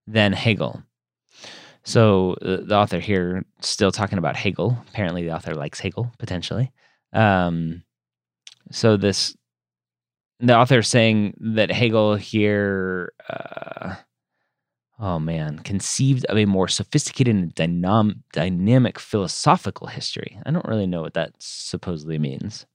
than 0.06 0.34
Hegel. 0.34 0.84
So 1.86 2.34
uh, 2.42 2.58
the 2.66 2.76
author 2.76 3.00
here 3.00 3.46
still 3.62 3.92
talking 3.92 4.18
about 4.18 4.36
Hegel. 4.36 4.78
Apparently, 4.90 5.24
the 5.24 5.36
author 5.36 5.54
likes 5.54 5.80
Hegel 5.80 6.12
potentially. 6.18 6.72
Um, 7.14 7.84
so 8.72 8.98
this 8.98 9.36
the 10.40 10.58
author 10.58 10.80
is 10.80 10.88
saying 10.88 11.36
that 11.40 11.72
Hegel 11.72 12.16
here, 12.16 13.14
uh, 13.30 13.96
oh 15.00 15.20
man, 15.20 15.60
conceived 15.60 16.26
of 16.26 16.38
a 16.38 16.46
more 16.46 16.68
sophisticated 16.68 17.36
and 17.36 17.56
dynam- 17.56 18.20
dynamic 18.34 19.00
philosophical 19.00 19.88
history. 19.88 20.40
I 20.46 20.52
don't 20.52 20.66
really 20.68 20.88
know 20.88 21.02
what 21.02 21.14
that 21.14 21.32
supposedly 21.40 22.18
means. 22.20 22.66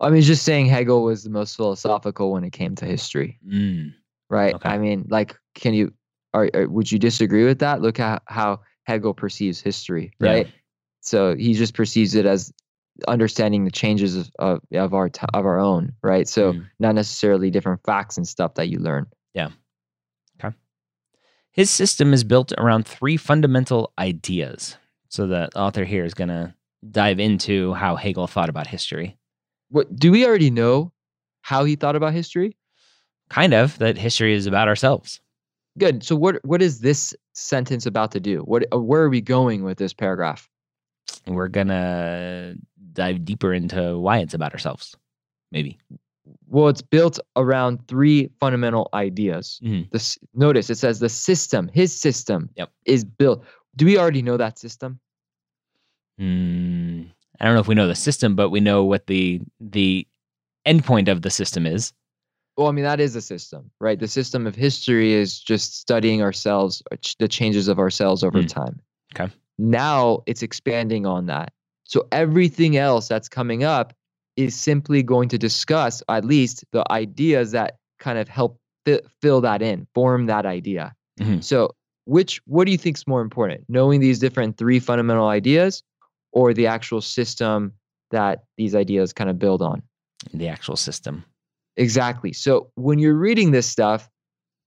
I 0.00 0.10
mean, 0.10 0.22
just 0.22 0.44
saying 0.44 0.66
Hegel 0.66 1.02
was 1.04 1.24
the 1.24 1.30
most 1.30 1.56
philosophical 1.56 2.32
when 2.32 2.44
it 2.44 2.52
came 2.52 2.74
to 2.76 2.84
history, 2.84 3.38
Mm. 3.46 3.94
right? 4.28 4.54
Okay. 4.54 4.68
I 4.68 4.78
mean, 4.78 5.06
like, 5.08 5.36
can 5.54 5.74
you, 5.74 5.92
are, 6.34 6.50
are- 6.54 6.68
would 6.68 6.90
you 6.90 6.98
disagree 6.98 7.44
with 7.44 7.58
that? 7.60 7.80
Look 7.82 8.00
at 8.00 8.22
how 8.26 8.60
Hegel 8.84 9.14
perceives 9.14 9.60
history, 9.60 10.12
Yeah. 10.20 10.30
right? 10.30 10.48
So 11.00 11.34
he 11.34 11.54
just 11.54 11.74
perceives 11.74 12.14
it 12.14 12.26
as 12.26 12.52
understanding 13.08 13.64
the 13.64 13.70
changes 13.70 14.16
of, 14.16 14.30
of, 14.38 14.60
of 14.74 14.94
our 14.94 15.08
t- 15.08 15.26
of 15.34 15.46
our 15.46 15.58
own, 15.58 15.92
right? 16.02 16.28
So 16.28 16.52
Mm. 16.52 16.66
not 16.78 16.94
necessarily 16.94 17.50
different 17.50 17.80
facts 17.84 18.16
and 18.16 18.26
stuff 18.28 18.54
that 18.54 18.68
you 18.68 18.78
learn. 18.78 19.06
Yeah. 19.34 19.48
Okay. 20.42 20.54
His 21.52 21.70
system 21.70 22.12
is 22.12 22.22
built 22.24 22.52
around 22.58 22.86
three 22.86 23.16
fundamental 23.16 23.92
ideas. 23.98 24.76
So 25.08 25.26
the 25.26 25.48
author 25.56 25.84
here 25.84 26.04
is 26.04 26.14
going 26.14 26.28
to 26.28 26.54
dive 26.90 27.18
into 27.20 27.72
how 27.74 27.96
Hegel 27.96 28.26
thought 28.26 28.48
about 28.48 28.66
history. 28.66 29.16
What 29.70 29.94
do 29.96 30.10
we 30.12 30.26
already 30.26 30.50
know? 30.50 30.92
How 31.40 31.64
he 31.64 31.76
thought 31.76 31.96
about 31.96 32.12
history? 32.12 32.56
Kind 33.30 33.54
of 33.54 33.78
that 33.78 33.98
history 33.98 34.34
is 34.34 34.46
about 34.46 34.68
ourselves. 34.68 35.20
Good. 35.78 36.04
So 36.04 36.14
what 36.16 36.44
what 36.44 36.60
is 36.62 36.80
this 36.80 37.14
sentence 37.32 37.86
about 37.86 38.12
to 38.12 38.20
do? 38.20 38.40
What 38.40 38.64
uh, 38.72 38.78
where 38.78 39.02
are 39.02 39.08
we 39.08 39.20
going 39.20 39.62
with 39.64 39.78
this 39.78 39.92
paragraph? 39.94 40.48
We're 41.26 41.48
going 41.48 41.68
to 41.68 42.56
dive 42.92 43.24
deeper 43.24 43.52
into 43.54 43.98
why 43.98 44.18
it's 44.18 44.34
about 44.34 44.52
ourselves. 44.52 44.94
Maybe. 45.50 45.78
Well, 46.48 46.68
it's 46.68 46.82
built 46.82 47.18
around 47.36 47.86
three 47.88 48.30
fundamental 48.40 48.88
ideas. 48.92 49.60
Mhm. 49.62 49.90
This 49.90 50.18
notice 50.34 50.68
it 50.70 50.76
says 50.78 50.98
the 51.00 51.08
system, 51.08 51.68
his 51.72 51.94
system, 51.94 52.50
Yep. 52.56 52.70
is 52.84 53.04
built. 53.04 53.44
Do 53.76 53.86
we 53.86 53.98
already 53.98 54.20
know 54.22 54.36
that 54.36 54.58
system? 54.58 55.00
Mm, 56.20 57.10
I 57.40 57.44
don't 57.44 57.54
know 57.54 57.60
if 57.60 57.68
we 57.68 57.74
know 57.74 57.88
the 57.88 57.94
system, 57.94 58.36
but 58.36 58.50
we 58.50 58.60
know 58.60 58.84
what 58.84 59.06
the 59.06 59.40
the 59.60 60.06
endpoint 60.66 61.08
of 61.08 61.22
the 61.22 61.30
system 61.30 61.66
is. 61.66 61.92
Well, 62.56 62.66
I 62.68 62.72
mean 62.72 62.84
that 62.84 63.00
is 63.00 63.16
a 63.16 63.22
system, 63.22 63.70
right? 63.80 63.98
The 63.98 64.08
system 64.08 64.46
of 64.46 64.54
history 64.54 65.12
is 65.14 65.40
just 65.40 65.78
studying 65.80 66.20
ourselves, 66.22 66.82
uh, 66.92 66.96
the 67.18 67.28
changes 67.28 67.68
of 67.68 67.78
ourselves 67.78 68.22
over 68.22 68.42
Mm. 68.42 68.48
time. 68.48 68.80
Okay. 69.14 69.32
Now 69.58 70.22
it's 70.26 70.42
expanding 70.42 71.06
on 71.06 71.26
that. 71.26 71.52
So 71.84 72.06
everything 72.12 72.76
else 72.76 73.08
that's 73.08 73.28
coming 73.28 73.64
up 73.64 73.92
is 74.36 74.54
simply 74.54 75.02
going 75.02 75.28
to 75.30 75.38
discuss 75.38 76.02
at 76.08 76.24
least 76.24 76.64
the 76.72 76.84
ideas 76.90 77.52
that 77.52 77.76
kind 77.98 78.18
of 78.18 78.28
help 78.28 78.58
fi- 78.84 79.00
fill 79.20 79.40
that 79.42 79.62
in, 79.62 79.86
form 79.94 80.26
that 80.26 80.46
idea. 80.46 80.94
Mhm. 81.20 81.42
So, 81.44 81.74
which 82.04 82.40
what 82.46 82.64
do 82.64 82.72
you 82.72 82.78
think 82.78 82.96
is 82.96 83.06
more 83.06 83.20
important? 83.20 83.64
Knowing 83.68 84.00
these 84.00 84.18
different 84.18 84.56
three 84.56 84.80
fundamental 84.80 85.28
ideas 85.28 85.82
or 86.32 86.52
the 86.54 86.66
actual 86.66 87.00
system 87.00 87.72
that 88.10 88.44
these 88.56 88.74
ideas 88.74 89.12
kind 89.12 89.30
of 89.30 89.38
build 89.38 89.62
on? 89.62 89.82
The 90.34 90.48
actual 90.48 90.76
system. 90.76 91.24
Exactly. 91.76 92.32
So 92.32 92.70
when 92.74 92.98
you're 92.98 93.16
reading 93.16 93.50
this 93.50 93.66
stuff, 93.66 94.08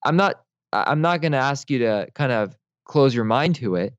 I'm 0.06 0.16
not 0.16 0.42
I'm 0.74 1.02
not 1.02 1.22
going 1.22 1.32
to 1.32 1.38
ask 1.38 1.70
you 1.70 1.80
to 1.80 2.08
kind 2.16 2.32
of 2.32 2.58
close 2.86 3.16
your 3.16 3.24
mind 3.24 3.56
to 3.56 3.76
it. 3.76 3.94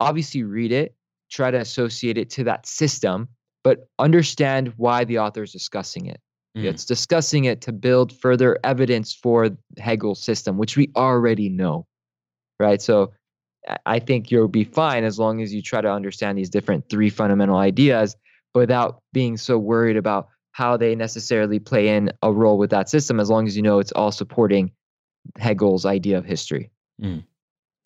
Obviously 0.00 0.42
read 0.42 0.72
it, 0.72 0.94
try 1.30 1.50
to 1.50 1.58
associate 1.58 2.18
it 2.18 2.30
to 2.30 2.44
that 2.44 2.66
system, 2.66 3.28
but 3.64 3.86
understand 3.98 4.74
why 4.76 5.04
the 5.04 5.18
author 5.18 5.42
is 5.42 5.52
discussing 5.52 6.06
it. 6.06 6.20
Mhm. 6.56 6.64
It's 6.64 6.84
discussing 6.84 7.44
it 7.44 7.60
to 7.62 7.72
build 7.72 8.12
further 8.12 8.58
evidence 8.64 9.14
for 9.14 9.50
Hegel's 9.78 10.22
system, 10.22 10.58
which 10.58 10.76
we 10.76 10.90
already 10.96 11.48
know. 11.48 11.86
Right? 12.58 12.82
So 12.82 13.12
I 13.86 13.98
think 13.98 14.30
you'll 14.30 14.48
be 14.48 14.64
fine 14.64 15.04
as 15.04 15.18
long 15.18 15.40
as 15.42 15.54
you 15.54 15.62
try 15.62 15.80
to 15.80 15.90
understand 15.90 16.36
these 16.36 16.50
different 16.50 16.88
three 16.88 17.10
fundamental 17.10 17.56
ideas 17.56 18.16
without 18.54 19.02
being 19.12 19.36
so 19.36 19.58
worried 19.58 19.96
about 19.96 20.28
how 20.60 20.76
they 20.76 20.94
necessarily 20.94 21.58
play 21.58 21.88
in 21.88 22.12
a 22.22 22.30
role 22.30 22.58
with 22.58 22.68
that 22.68 22.90
system, 22.90 23.18
as 23.18 23.30
long 23.30 23.46
as 23.46 23.56
you 23.56 23.62
know 23.62 23.78
it's 23.78 23.92
all 23.92 24.12
supporting 24.12 24.70
Hegel's 25.38 25.86
idea 25.86 26.18
of 26.18 26.26
history. 26.26 26.70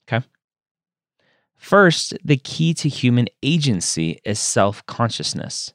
Okay. 0.08 0.26
First, 1.54 2.14
the 2.24 2.36
key 2.36 2.74
to 2.74 2.88
human 2.88 3.28
agency 3.44 4.18
is 4.24 4.40
self 4.40 4.84
consciousness. 4.86 5.72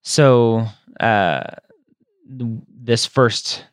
So, 0.00 0.64
uh, 1.00 1.42
this 2.26 3.04
first 3.04 3.66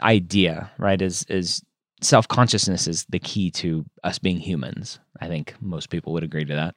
idea, 0.00 0.70
right, 0.78 1.02
is 1.02 1.24
is 1.28 1.64
self 2.00 2.28
consciousness 2.28 2.86
is 2.86 3.06
the 3.08 3.18
key 3.18 3.50
to 3.62 3.84
us 4.04 4.20
being 4.20 4.38
humans. 4.38 5.00
I 5.20 5.26
think 5.26 5.56
most 5.60 5.90
people 5.90 6.12
would 6.12 6.22
agree 6.22 6.44
to 6.44 6.54
that. 6.54 6.76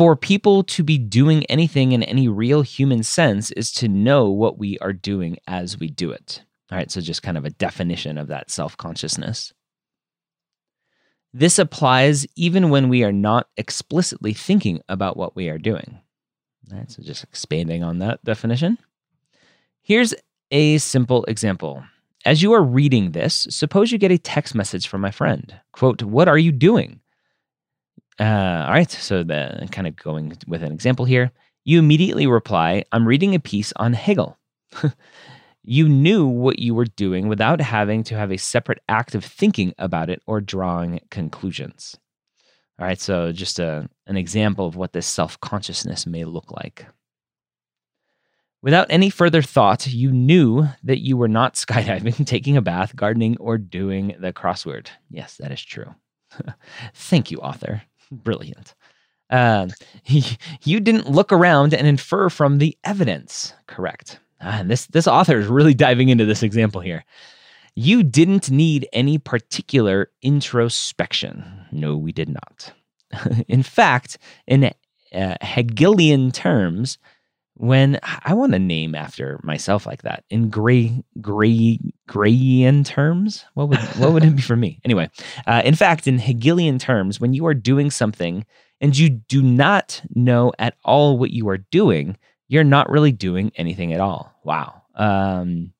For 0.00 0.16
people 0.16 0.62
to 0.62 0.82
be 0.82 0.96
doing 0.96 1.44
anything 1.50 1.92
in 1.92 2.02
any 2.02 2.26
real 2.26 2.62
human 2.62 3.02
sense 3.02 3.50
is 3.50 3.70
to 3.72 3.86
know 3.86 4.30
what 4.30 4.56
we 4.56 4.78
are 4.78 4.94
doing 4.94 5.36
as 5.46 5.78
we 5.78 5.90
do 5.90 6.10
it. 6.10 6.42
All 6.72 6.78
right, 6.78 6.90
so 6.90 7.02
just 7.02 7.22
kind 7.22 7.36
of 7.36 7.44
a 7.44 7.50
definition 7.50 8.16
of 8.16 8.28
that 8.28 8.50
self 8.50 8.78
consciousness. 8.78 9.52
This 11.34 11.58
applies 11.58 12.26
even 12.34 12.70
when 12.70 12.88
we 12.88 13.04
are 13.04 13.12
not 13.12 13.48
explicitly 13.58 14.32
thinking 14.32 14.80
about 14.88 15.18
what 15.18 15.36
we 15.36 15.50
are 15.50 15.58
doing. 15.58 16.00
All 16.72 16.78
right, 16.78 16.90
so 16.90 17.02
just 17.02 17.24
expanding 17.24 17.84
on 17.84 17.98
that 17.98 18.24
definition. 18.24 18.78
Here's 19.82 20.14
a 20.50 20.78
simple 20.78 21.24
example. 21.24 21.84
As 22.24 22.42
you 22.42 22.54
are 22.54 22.64
reading 22.64 23.12
this, 23.12 23.46
suppose 23.50 23.92
you 23.92 23.98
get 23.98 24.12
a 24.12 24.16
text 24.16 24.54
message 24.54 24.88
from 24.88 25.02
my 25.02 25.10
friend. 25.10 25.60
Quote, 25.72 26.02
What 26.02 26.26
are 26.26 26.38
you 26.38 26.52
doing? 26.52 26.99
Uh, 28.20 28.64
all 28.66 28.72
right, 28.72 28.90
so 28.90 29.24
the 29.24 29.66
kind 29.72 29.86
of 29.86 29.96
going 29.96 30.36
with 30.46 30.62
an 30.62 30.72
example 30.72 31.06
here. 31.06 31.32
You 31.64 31.78
immediately 31.78 32.26
reply, 32.26 32.84
I'm 32.92 33.08
reading 33.08 33.34
a 33.34 33.40
piece 33.40 33.72
on 33.76 33.94
Hegel. 33.94 34.38
you 35.62 35.88
knew 35.88 36.26
what 36.26 36.58
you 36.58 36.74
were 36.74 36.84
doing 36.84 37.28
without 37.28 37.62
having 37.62 38.04
to 38.04 38.16
have 38.16 38.30
a 38.30 38.36
separate 38.36 38.80
act 38.90 39.14
of 39.14 39.24
thinking 39.24 39.72
about 39.78 40.10
it 40.10 40.20
or 40.26 40.42
drawing 40.42 41.00
conclusions. 41.10 41.96
All 42.78 42.86
right, 42.86 43.00
so 43.00 43.32
just 43.32 43.58
a, 43.58 43.88
an 44.06 44.18
example 44.18 44.66
of 44.66 44.76
what 44.76 44.92
this 44.92 45.06
self 45.06 45.40
consciousness 45.40 46.06
may 46.06 46.24
look 46.24 46.50
like. 46.50 46.86
Without 48.62 48.88
any 48.90 49.08
further 49.08 49.40
thought, 49.40 49.86
you 49.86 50.12
knew 50.12 50.68
that 50.82 51.00
you 51.00 51.16
were 51.16 51.28
not 51.28 51.54
skydiving, 51.54 52.26
taking 52.26 52.58
a 52.58 52.62
bath, 52.62 52.94
gardening, 52.94 53.38
or 53.38 53.56
doing 53.56 54.14
the 54.20 54.34
crossword. 54.34 54.88
Yes, 55.08 55.38
that 55.38 55.52
is 55.52 55.62
true. 55.62 55.94
Thank 56.94 57.30
you, 57.30 57.38
author. 57.38 57.82
Brilliant. 58.24 58.74
Uh, 59.30 59.68
you 60.64 60.80
didn't 60.80 61.08
look 61.08 61.30
around 61.30 61.72
and 61.72 61.86
infer 61.86 62.28
from 62.28 62.58
the 62.58 62.76
evidence. 62.82 63.54
Correct. 63.68 64.18
Uh, 64.40 64.64
this 64.64 64.86
this 64.86 65.06
author 65.06 65.38
is 65.38 65.46
really 65.46 65.72
diving 65.72 66.08
into 66.08 66.24
this 66.24 66.42
example 66.42 66.80
here. 66.80 67.04
You 67.76 68.02
didn't 68.02 68.50
need 68.50 68.88
any 68.92 69.18
particular 69.18 70.10
introspection. 70.20 71.44
No, 71.70 71.96
we 71.96 72.10
did 72.10 72.28
not. 72.28 72.72
in 73.48 73.62
fact, 73.62 74.18
in 74.48 74.72
uh, 75.14 75.36
Hegelian 75.42 76.32
terms, 76.32 76.98
when 77.60 78.00
I 78.02 78.32
want 78.32 78.52
to 78.52 78.58
name 78.58 78.94
after 78.94 79.38
myself 79.42 79.84
like 79.84 80.00
that 80.02 80.24
in 80.30 80.48
gray 80.48 81.04
gray 81.20 81.78
grayian 82.08 82.86
terms, 82.86 83.44
what 83.52 83.68
would 83.68 83.78
what 83.98 84.14
would 84.14 84.24
it 84.24 84.34
be 84.34 84.42
for 84.42 84.56
me? 84.56 84.80
Anyway, 84.84 85.10
uh, 85.46 85.60
in 85.62 85.74
fact, 85.74 86.06
in 86.06 86.18
Hegelian 86.18 86.78
terms, 86.78 87.20
when 87.20 87.34
you 87.34 87.44
are 87.46 87.52
doing 87.52 87.90
something 87.90 88.46
and 88.80 88.96
you 88.96 89.10
do 89.10 89.42
not 89.42 90.00
know 90.14 90.52
at 90.58 90.74
all 90.86 91.18
what 91.18 91.32
you 91.32 91.50
are 91.50 91.58
doing, 91.58 92.16
you're 92.48 92.64
not 92.64 92.88
really 92.88 93.12
doing 93.12 93.52
anything 93.56 93.92
at 93.92 94.00
all. 94.00 94.32
Wow. 94.42 94.80
Um, 94.94 95.74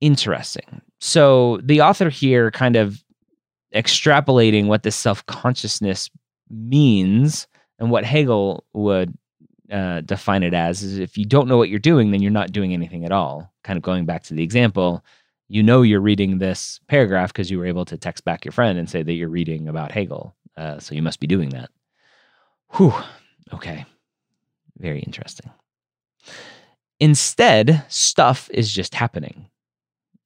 interesting. 0.00 0.82
So 0.98 1.60
the 1.62 1.82
author 1.82 2.10
here 2.10 2.50
kind 2.50 2.74
of 2.74 3.00
extrapolating 3.72 4.66
what 4.66 4.82
this 4.82 4.96
self 4.96 5.24
consciousness 5.26 6.10
means 6.50 7.46
and 7.78 7.92
what 7.92 8.04
Hegel 8.04 8.64
would 8.72 9.16
uh, 9.70 10.00
define 10.00 10.42
it 10.42 10.54
as 10.54 10.82
is 10.82 10.98
if 10.98 11.18
you 11.18 11.24
don't 11.24 11.48
know 11.48 11.58
what 11.58 11.68
you're 11.68 11.78
doing, 11.78 12.10
then 12.10 12.22
you're 12.22 12.30
not 12.30 12.52
doing 12.52 12.72
anything 12.72 13.04
at 13.04 13.12
all. 13.12 13.52
Kind 13.64 13.76
of 13.76 13.82
going 13.82 14.06
back 14.06 14.22
to 14.24 14.34
the 14.34 14.42
example, 14.42 15.04
you 15.48 15.62
know 15.62 15.82
you're 15.82 16.00
reading 16.00 16.38
this 16.38 16.80
paragraph 16.88 17.32
because 17.32 17.50
you 17.50 17.58
were 17.58 17.66
able 17.66 17.84
to 17.86 17.96
text 17.96 18.24
back 18.24 18.44
your 18.44 18.52
friend 18.52 18.78
and 18.78 18.88
say 18.88 19.02
that 19.02 19.12
you're 19.12 19.28
reading 19.28 19.68
about 19.68 19.92
Hegel. 19.92 20.34
Uh, 20.56 20.78
so 20.78 20.94
you 20.94 21.02
must 21.02 21.20
be 21.20 21.26
doing 21.26 21.50
that. 21.50 21.70
Whew. 22.76 22.94
Okay. 23.52 23.84
Very 24.78 25.00
interesting. 25.00 25.50
Instead, 27.00 27.84
stuff 27.88 28.50
is 28.52 28.72
just 28.72 28.94
happening, 28.94 29.48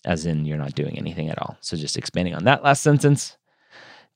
as 0.04 0.26
in 0.26 0.44
you're 0.44 0.58
not 0.58 0.74
doing 0.74 0.96
anything 0.98 1.28
at 1.28 1.38
all. 1.38 1.56
So 1.60 1.76
just 1.76 1.96
expanding 1.96 2.34
on 2.34 2.44
that 2.44 2.64
last 2.64 2.82
sentence. 2.82 3.36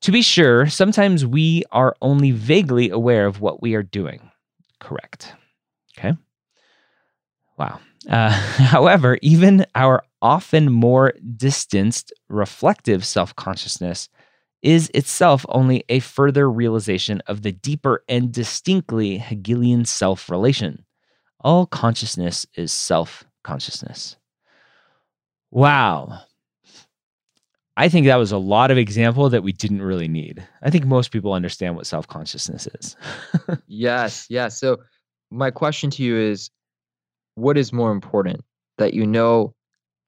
To 0.03 0.13
be 0.13 0.23
sure, 0.23 0.67
sometimes 0.67 1.25
we 1.25 1.65
are 1.73 1.97
only 2.03 2.31
vaguely 2.31 2.91
aware 2.91 3.27
of 3.27 3.41
what 3.41 3.63
we 3.63 3.75
are 3.75 3.83
doing 3.83 4.31
correct. 4.81 5.35
Okay. 5.99 6.15
Wow. 7.59 7.81
Uh, 8.09 8.31
however, 8.31 9.19
even 9.23 9.67
our 9.75 10.03
often 10.23 10.71
more 10.71 11.15
distanced 11.37 12.13
reflective 12.29 13.05
self 13.05 13.35
consciousness 13.37 14.09
is 14.63 14.91
itself 14.95 15.45
only 15.49 15.85
a 15.89 16.01
further 16.01 16.51
realization 16.51 17.23
of 17.27 17.43
the 17.43 17.53
deeper 17.53 18.03
and 18.09 18.33
distinctly 18.33 19.19
Hegelian 19.19 19.85
self 19.85 20.31
relation. 20.31 20.85
All 21.41 21.67
consciousness 21.67 22.47
is 22.57 22.73
self 22.73 23.25
consciousness. 23.45 24.17
Wow. 25.51 26.21
I 27.77 27.89
think 27.89 28.07
that 28.07 28.17
was 28.17 28.33
a 28.33 28.39
lot 28.39 28.71
of 28.71 28.79
example 28.79 29.29
that 29.29 29.43
we 29.43 29.53
didn't 29.53 29.83
really 29.83 30.09
need. 30.09 30.47
I 30.63 30.71
think 30.71 30.87
most 30.87 31.11
people 31.11 31.33
understand 31.33 31.77
what 31.77 31.87
self 31.87 32.09
consciousness 32.09 32.67
is. 32.79 32.97
yes, 33.67 34.27
yes. 34.31 34.59
So, 34.59 34.79
my 35.31 35.51
question 35.51 35.91
to 35.91 36.03
you 36.03 36.17
is 36.17 36.51
what 37.35 37.59
is 37.59 37.73
more 37.73 37.93
important 37.93 38.43
that 38.79 38.95
you 38.95 39.07
know 39.07 39.55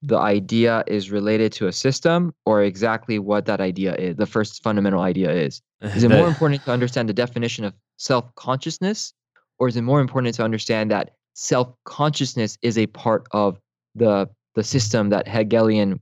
the 0.01 0.17
idea 0.17 0.83
is 0.87 1.11
related 1.11 1.51
to 1.51 1.67
a 1.67 1.73
system 1.73 2.33
or 2.45 2.63
exactly 2.63 3.19
what 3.19 3.45
that 3.45 3.59
idea 3.59 3.93
is, 3.95 4.15
the 4.15 4.25
first 4.25 4.63
fundamental 4.63 5.01
idea 5.01 5.31
is? 5.31 5.61
Is 5.81 6.03
it 6.03 6.09
more 6.19 6.27
important 6.27 6.63
to 6.63 6.71
understand 6.71 7.09
the 7.09 7.13
definition 7.13 7.65
of 7.65 7.73
self 7.97 8.33
consciousness 8.35 9.13
or 9.59 9.67
is 9.67 9.75
it 9.75 9.81
more 9.81 10.01
important 10.01 10.35
to 10.35 10.43
understand 10.43 10.89
that 10.91 11.11
self 11.33 11.73
consciousness 11.85 12.57
is 12.61 12.77
a 12.77 12.87
part 12.87 13.27
of 13.31 13.59
the 13.95 14.29
the 14.59 14.63
system 14.65 15.07
that 15.07 15.25
Hegelian 15.25 16.01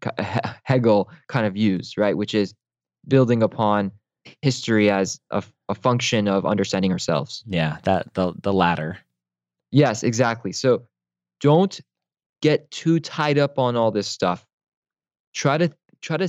Hegel 0.63 1.11
kind 1.27 1.45
of 1.45 1.55
used, 1.55 1.95
right? 1.95 2.17
Which 2.17 2.33
is 2.33 2.55
building 3.07 3.43
upon 3.43 3.91
history 4.41 4.89
as 4.89 5.19
a, 5.29 5.43
a 5.69 5.75
function 5.75 6.27
of 6.27 6.43
understanding 6.43 6.91
ourselves. 6.91 7.43
Yeah, 7.45 7.77
that 7.83 8.15
the 8.15 8.33
the 8.41 8.51
latter. 8.51 8.97
Yes, 9.69 10.01
exactly. 10.01 10.53
So 10.53 10.87
don't 11.39 11.79
get 12.41 12.69
too 12.71 12.99
tied 12.99 13.37
up 13.37 13.59
on 13.59 13.75
all 13.75 13.91
this 13.91 14.07
stuff. 14.07 14.43
Try 15.35 15.59
to 15.59 15.71
try 16.01 16.17
to 16.17 16.27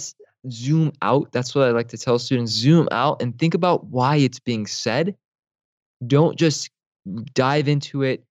zoom 0.51 0.93
out. 1.01 1.33
That's 1.33 1.55
what 1.55 1.67
I 1.67 1.71
like 1.71 1.89
to 1.89 1.99
tell 1.99 2.19
students. 2.19 2.53
Zoom 2.53 2.89
out 2.91 3.23
and 3.23 3.39
think 3.39 3.55
about 3.55 3.87
why 3.87 4.17
it's 4.17 4.39
being 4.39 4.67
said. 4.67 5.17
Don't 6.07 6.39
just 6.39 6.69
dive 7.33 7.69
into 7.69 8.03
it 8.03 8.23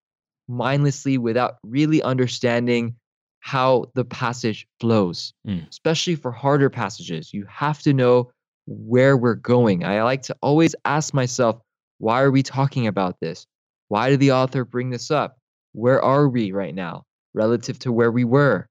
mindlessly 0.48 1.18
without 1.18 1.58
really 1.64 2.04
understanding 2.04 2.96
how 3.48 3.86
the 3.94 4.04
passage 4.04 4.68
flows, 4.82 5.34
mm. 5.48 5.66
especially 5.70 6.16
for 6.16 6.34
harder 6.34 6.70
passages. 6.70 7.34
You 7.34 7.46
have 7.50 7.82
to 7.84 7.94
know 7.94 8.30
where 8.66 9.16
we're 9.16 9.36
going. 9.36 9.86
I 9.86 10.04
like 10.04 10.24
to 10.24 10.36
always 10.42 10.76
ask 10.84 11.14
myself, 11.14 11.62
why 12.00 12.24
are 12.24 12.30
we 12.30 12.44
talking 12.44 12.88
about 12.88 13.22
this? 13.22 13.48
Why 13.88 14.10
did 14.10 14.20
the 14.20 14.34
author 14.34 14.66
bring 14.66 14.90
this 14.90 15.12
up? 15.12 15.38
Where 15.72 16.02
are 16.02 16.28
we 16.28 16.52
right 16.52 16.76
now 16.76 17.06
relative 17.34 17.80
to 17.80 17.94
where 17.94 18.12
we 18.12 18.26
were? 18.26 18.68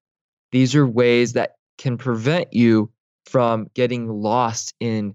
These 0.52 0.74
are 0.74 0.86
ways 0.86 1.32
that 1.32 1.52
can 1.78 1.96
prevent 1.96 2.52
you 2.52 2.90
from 3.24 3.68
getting 3.72 4.10
lost 4.10 4.74
in 4.78 5.14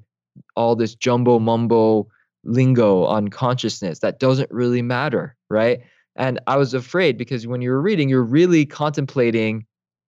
all 0.55 0.75
this 0.75 0.95
jumbo 0.95 1.37
mumbo 1.37 2.07
lingo 2.43 3.03
on 3.03 3.27
consciousness 3.27 3.99
that 3.99 4.19
doesn't 4.19 4.49
really 4.49 4.81
matter, 4.81 5.35
right? 5.51 5.81
And 6.21 6.39
I 6.45 6.55
was 6.55 6.75
afraid 6.75 7.17
because 7.17 7.47
when 7.47 7.61
you 7.61 7.71
were 7.71 7.81
reading, 7.81 8.07
you're 8.07 8.23
really 8.23 8.63
contemplating 8.63 9.65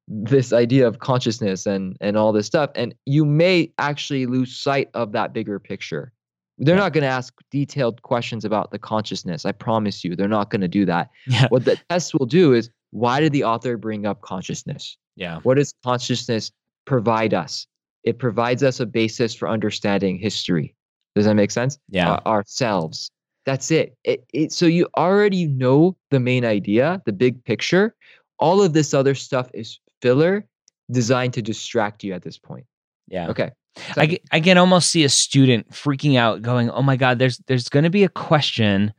this 0.08 0.54
idea 0.54 0.86
of 0.86 1.00
consciousness 1.00 1.66
and 1.66 1.98
and 2.02 2.18
all 2.18 2.32
this 2.34 2.46
stuff 2.46 2.70
and 2.76 2.94
you 3.06 3.24
may 3.24 3.72
actually 3.78 4.26
lose 4.26 4.54
sight 4.56 4.90
of 4.94 5.12
that 5.14 5.34
bigger 5.34 5.60
picture. 5.60 6.12
They're 6.60 6.76
not 6.76 6.94
going 6.94 7.02
to 7.04 7.08
ask 7.08 7.34
detailed 7.50 8.02
questions 8.04 8.46
about 8.46 8.70
the 8.72 8.78
consciousness 8.78 9.44
i 9.46 9.52
promise 9.52 10.04
you 10.04 10.16
they're 10.16 10.28
not 10.28 10.50
going 10.52 10.62
to 10.62 10.68
do 10.68 10.86
that. 10.86 11.10
Yeah. 11.28 11.48
what 11.48 11.66
the 11.66 11.80
test 11.90 12.14
will 12.14 12.28
do 12.28 12.54
is 12.54 12.70
why 12.92 13.22
did 13.22 13.32
the 13.32 13.44
author 13.44 13.76
bring 13.76 14.06
up 14.06 14.22
consciousness? 14.22 14.98
Yeah. 15.16 15.40
What 15.42 15.56
does 15.56 15.74
consciousness 15.84 16.52
provide 16.86 17.34
us? 17.34 17.66
It 18.04 18.20
provides 18.20 18.62
us 18.62 18.80
a 18.80 18.86
basis 18.86 19.34
for 19.34 19.50
understanding 19.50 20.20
history. 20.20 20.76
Does 21.16 21.26
that 21.26 21.34
make 21.34 21.50
sense? 21.50 21.80
Yeah. 21.90 22.14
Uh, 22.14 22.20
ourselves 22.28 23.10
that's 23.46 23.72
it. 23.72 23.98
It, 24.04 24.26
it. 24.34 24.52
So 24.52 24.66
you 24.66 24.88
already 24.98 25.48
know 25.48 25.96
the 26.12 26.20
main 26.20 26.46
idea, 26.46 27.02
the 27.06 27.14
big 27.14 27.44
picture. 27.44 27.96
All 28.40 28.62
of 28.62 28.74
this 28.74 28.94
other 28.94 29.16
stuff 29.16 29.50
is 29.54 29.80
filler 30.02 30.46
designed 30.92 31.34
to 31.34 31.42
distract 31.42 32.04
you 32.04 32.14
at 32.14 32.24
this 32.24 32.38
point. 32.38 32.66
Yeah. 33.08 33.30
Okay. 33.30 33.52
I, 33.98 34.20
I 34.32 34.40
can 34.40 34.58
almost 34.58 34.92
see 34.92 35.04
a 35.04 35.10
student 35.10 35.70
freaking 35.72 36.18
out 36.18 36.42
going, 36.42 36.70
"Oh 36.70 36.84
my 36.84 36.96
god, 36.96 37.18
there's 37.20 37.40
there's 37.48 37.70
going 37.70 37.84
to 37.84 37.90
be 37.90 38.04
a 38.04 38.10
question 38.10 38.94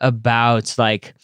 about 0.00 0.74
like 0.76 1.14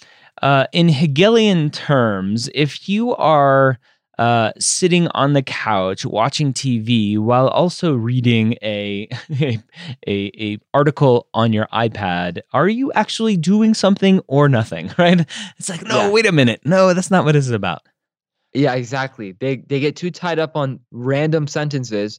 uh 0.40 0.66
in 0.73 0.88
Hegelian 0.88 1.71
terms, 1.71 2.49
if 2.55 2.88
you 2.88 3.14
are 3.16 3.79
uh, 4.19 4.53
sitting 4.59 5.09
on 5.09 5.33
the 5.33 5.43
couch 5.43 6.05
watching 6.05 6.53
TV 6.53 7.19
while 7.19 7.49
also 7.49 7.95
reading 7.95 8.55
a, 8.63 9.09
a, 9.41 9.59
a 10.07 10.33
a 10.55 10.59
article 10.75 11.29
on 11.35 11.53
your 11.53 11.67
iPad, 11.73 12.41
are 12.53 12.69
you 12.69 12.93
actually 12.93 13.37
doing 13.37 13.75
something 13.75 14.21
or 14.27 14.49
nothing? 14.49 14.91
Right? 14.99 15.21
It's 15.59 15.69
like, 15.69 15.83
no, 15.85 15.97
yeah. 16.07 16.11
wait 16.11 16.27
a 16.27 16.33
minute, 16.33 16.61
no, 16.65 16.93
that's 16.95 17.11
not 17.11 17.25
what 17.25 17.33
this 17.33 17.47
is 17.47 17.53
about. 17.53 17.83
Yeah, 18.55 18.75
exactly. 18.75 19.33
They 19.33 19.57
they 19.57 19.79
get 19.79 19.95
too 19.97 20.11
tied 20.11 20.39
up 20.39 20.57
on 20.57 20.81
random 20.91 21.47
sentences 21.47 22.19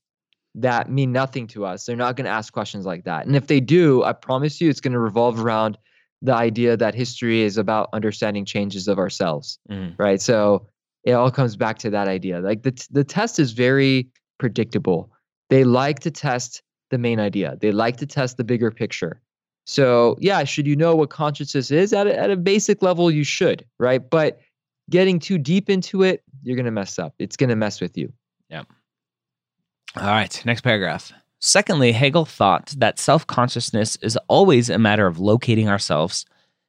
that 0.55 0.89
mean 0.89 1.11
nothing 1.11 1.47
to 1.47 1.65
us. 1.65 1.85
They're 1.85 1.95
not 1.95 2.15
going 2.15 2.25
to 2.25 2.31
ask 2.31 2.53
questions 2.53 2.85
like 2.85 3.03
that. 3.05 3.25
And 3.25 3.35
if 3.35 3.47
they 3.47 3.59
do, 3.59 4.03
I 4.03 4.13
promise 4.13 4.59
you, 4.61 4.69
it's 4.69 4.79
going 4.81 4.93
to 4.93 4.99
revolve 4.99 5.39
around 5.43 5.77
the 6.21 6.33
idea 6.33 6.75
that 6.77 6.95
history 6.95 7.41
is 7.41 7.57
about 7.57 7.89
understanding 7.93 8.45
changes 8.45 8.87
of 8.87 8.97
ourselves, 8.97 9.57
Mhm. 9.71 9.95
right? 9.97 10.21
So 10.21 10.67
it 11.03 11.13
all 11.13 11.31
comes 11.31 11.55
back 11.55 11.77
to 11.79 11.89
that 11.89 12.07
idea. 12.07 12.39
Like 12.39 12.63
the 12.63 12.71
t- 12.71 12.87
the 12.91 13.03
test 13.03 13.39
is 13.39 13.51
very 13.51 14.07
predictable. 14.37 15.11
They 15.49 15.63
like 15.63 15.99
to 15.99 16.11
test 16.11 16.61
the 16.89 16.97
main 16.97 17.19
idea. 17.19 17.57
They 17.61 17.71
like 17.71 17.97
to 17.97 18.05
test 18.05 18.37
the 18.37 18.43
bigger 18.43 18.71
picture. 18.71 19.21
So 19.65 20.17
yeah, 20.19 20.43
should 20.43 20.67
you 20.67 20.75
know 20.75 20.95
what 20.95 21.09
consciousness 21.09 21.71
is 21.71 21.93
at 21.93 22.07
a, 22.07 22.17
at 22.17 22.31
a 22.31 22.35
basic 22.35 22.81
level? 22.81 23.11
You 23.11 23.23
should, 23.23 23.65
right? 23.77 24.07
But 24.07 24.39
getting 24.89 25.19
too 25.19 25.37
deep 25.37 25.69
into 25.69 26.03
it, 26.03 26.23
you're 26.43 26.57
gonna 26.57 26.71
mess 26.71 26.97
up. 26.99 27.13
It's 27.19 27.35
gonna 27.35 27.55
mess 27.55 27.79
with 27.79 27.97
you. 27.97 28.11
Yeah. 28.49 28.63
All 29.95 30.07
right, 30.07 30.43
next 30.45 30.61
paragraph. 30.61 31.11
Secondly, 31.39 31.93
Hegel 31.93 32.25
thought 32.25 32.73
that 32.77 32.99
self 32.99 33.25
consciousness 33.25 33.95
is 33.97 34.17
always 34.27 34.69
a 34.69 34.77
matter 34.77 35.07
of 35.07 35.19
locating 35.19 35.69
ourselves 35.69 36.25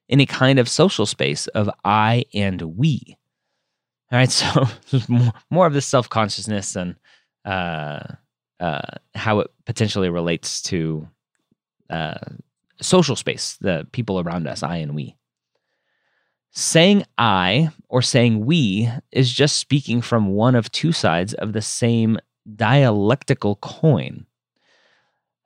in 0.08 0.20
a 0.20 0.26
kind 0.26 0.58
of 0.58 0.68
social 0.68 1.06
space 1.06 1.46
of 1.48 1.70
I 1.84 2.24
and 2.34 2.62
we. 2.76 3.16
All 4.12 4.18
right, 4.18 4.30
so 4.30 4.66
more, 5.48 5.66
of 5.66 5.72
this 5.72 5.86
self 5.86 6.08
consciousness 6.08 6.76
and 6.76 6.96
uh, 7.44 8.02
uh, 8.58 8.80
how 9.14 9.40
it 9.40 9.50
potentially 9.66 10.10
relates 10.10 10.62
to 10.62 11.08
uh, 11.88 12.18
social 12.80 13.16
space, 13.16 13.56
the 13.60 13.86
people 13.92 14.20
around 14.20 14.46
us, 14.46 14.62
I 14.62 14.76
and 14.76 14.94
we. 14.94 15.16
Saying 16.52 17.04
I 17.16 17.70
or 17.88 18.02
saying 18.02 18.44
we 18.44 18.90
is 19.12 19.32
just 19.32 19.56
speaking 19.56 20.02
from 20.02 20.34
one 20.34 20.56
of 20.56 20.72
two 20.72 20.90
sides 20.90 21.32
of 21.34 21.52
the 21.52 21.62
same 21.62 22.18
dialectical 22.56 23.56
coin. 23.56 24.26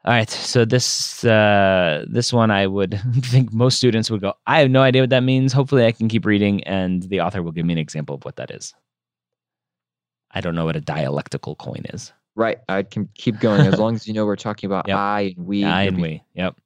All 0.07 0.13
right, 0.13 0.29
so 0.29 0.67
this 0.67 1.25
uh, 1.25 2.05
this 2.07 2.31
one 2.31 2.51
I 2.51 2.67
would 2.67 3.01
think 3.23 3.55
most 3.55 3.79
students 3.79 4.11
would 4.11 4.21
go. 4.21 4.35
I 4.47 4.61
have 4.61 4.71
no 4.71 4.83
idea 4.83 5.03
what 5.03 5.11
that 5.11 5.23
means. 5.23 5.53
Hopefully, 5.53 5.87
I 5.87 5.93
can 5.93 6.09
keep 6.09 6.27
reading, 6.27 6.63
and 6.65 7.03
the 7.05 7.23
author 7.23 7.43
will 7.43 7.53
give 7.53 7.65
me 7.65 7.73
an 7.73 7.79
example 7.79 8.17
of 8.17 8.25
what 8.25 8.37
that 8.37 8.51
is. 8.51 8.75
I 10.31 10.43
don't 10.43 10.55
know 10.55 10.67
what 10.67 10.77
a 10.77 10.81
dialectical 10.81 11.55
coin 11.57 11.85
is. 11.95 12.13
Right. 12.37 12.59
I 12.69 12.83
can 12.83 13.09
keep 13.15 13.39
going 13.39 13.61
as 13.67 13.79
long 13.79 13.95
as 13.95 14.07
you 14.07 14.13
know 14.13 14.27
we're 14.27 14.37
talking 14.37 14.67
about 14.67 14.89
Yep. 14.89 14.97
I 14.97 15.21
and 15.37 15.47
we. 15.47 15.65
I 15.65 15.83
and 15.85 16.01
we. 16.01 16.23
Yep. 16.35 16.57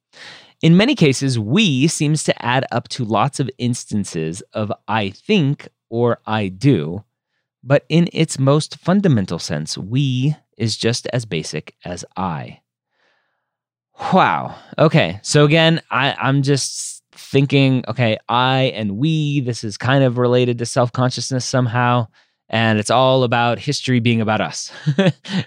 In 0.61 0.75
many 0.75 0.95
cases, 0.95 1.39
we 1.39 1.87
seems 1.87 2.25
to 2.25 2.45
add 2.45 2.65
up 2.71 2.89
to 2.89 3.05
lots 3.05 3.39
of 3.39 3.49
instances 3.57 4.41
of 4.53 4.73
I 4.87 5.11
think 5.11 5.69
or 5.89 6.19
I 6.25 6.49
do, 6.49 7.05
but 7.63 7.85
in 7.87 8.09
its 8.11 8.37
most 8.37 8.77
fundamental 8.79 9.39
sense, 9.39 9.77
we 9.77 10.35
is 10.57 10.75
just 10.75 11.07
as 11.13 11.25
basic 11.25 11.75
as 11.85 12.03
I. 12.17 12.59
Wow. 14.13 14.55
Okay. 14.77 15.19
So 15.23 15.45
again, 15.45 15.81
I, 15.91 16.13
I'm 16.19 16.41
just 16.41 17.03
thinking, 17.11 17.83
okay, 17.87 18.17
I 18.29 18.71
and 18.75 18.97
we, 18.97 19.41
this 19.41 19.63
is 19.63 19.77
kind 19.77 20.03
of 20.03 20.17
related 20.17 20.57
to 20.59 20.65
self 20.65 20.91
consciousness 20.91 21.45
somehow. 21.45 22.07
And 22.51 22.79
it's 22.79 22.89
all 22.89 23.23
about 23.23 23.59
history 23.59 23.99
being 23.99 24.21
about 24.21 24.41
us. 24.41 24.71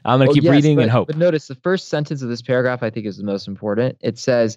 I'm 0.04 0.20
going 0.20 0.20
to 0.20 0.26
Well, 0.26 0.34
keep 0.34 0.44
yes, 0.44 0.52
reading 0.52 0.76
but, 0.76 0.82
and 0.82 0.90
hope. 0.92 1.08
But 1.08 1.16
notice 1.16 1.48
the 1.48 1.56
first 1.56 1.88
sentence 1.88 2.22
of 2.22 2.28
this 2.28 2.42
paragraph 2.42 2.82
I 2.82 2.90
think 2.90 3.06
is 3.06 3.16
the 3.16 3.24
most 3.24 3.48
important. 3.48 3.96
It 4.02 4.18
says 4.18 4.56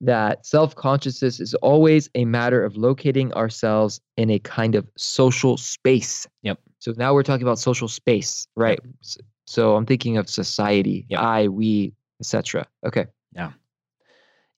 that 0.00 0.46
self 0.46 0.74
consciousness 0.74 1.38
is 1.38 1.52
always 1.54 2.08
a 2.14 2.24
matter 2.24 2.64
of 2.64 2.76
locating 2.78 3.32
ourselves 3.34 4.00
in 4.16 4.30
a 4.30 4.38
kind 4.38 4.74
of 4.74 4.88
social 4.96 5.56
space. 5.58 6.26
Yep. 6.42 6.58
So 6.78 6.94
now 6.96 7.12
we're 7.12 7.22
talking 7.24 7.46
about 7.46 7.58
social 7.58 7.88
space, 7.88 8.46
right? 8.56 8.80
S- 9.04 9.18
So 9.46 9.76
I'm 9.76 9.84
thinking 9.84 10.16
of 10.16 10.30
society, 10.30 11.04
Yep. 11.10 11.20
I, 11.20 11.48
we, 11.48 11.92
etc. 12.20 12.66
Okay. 12.86 13.04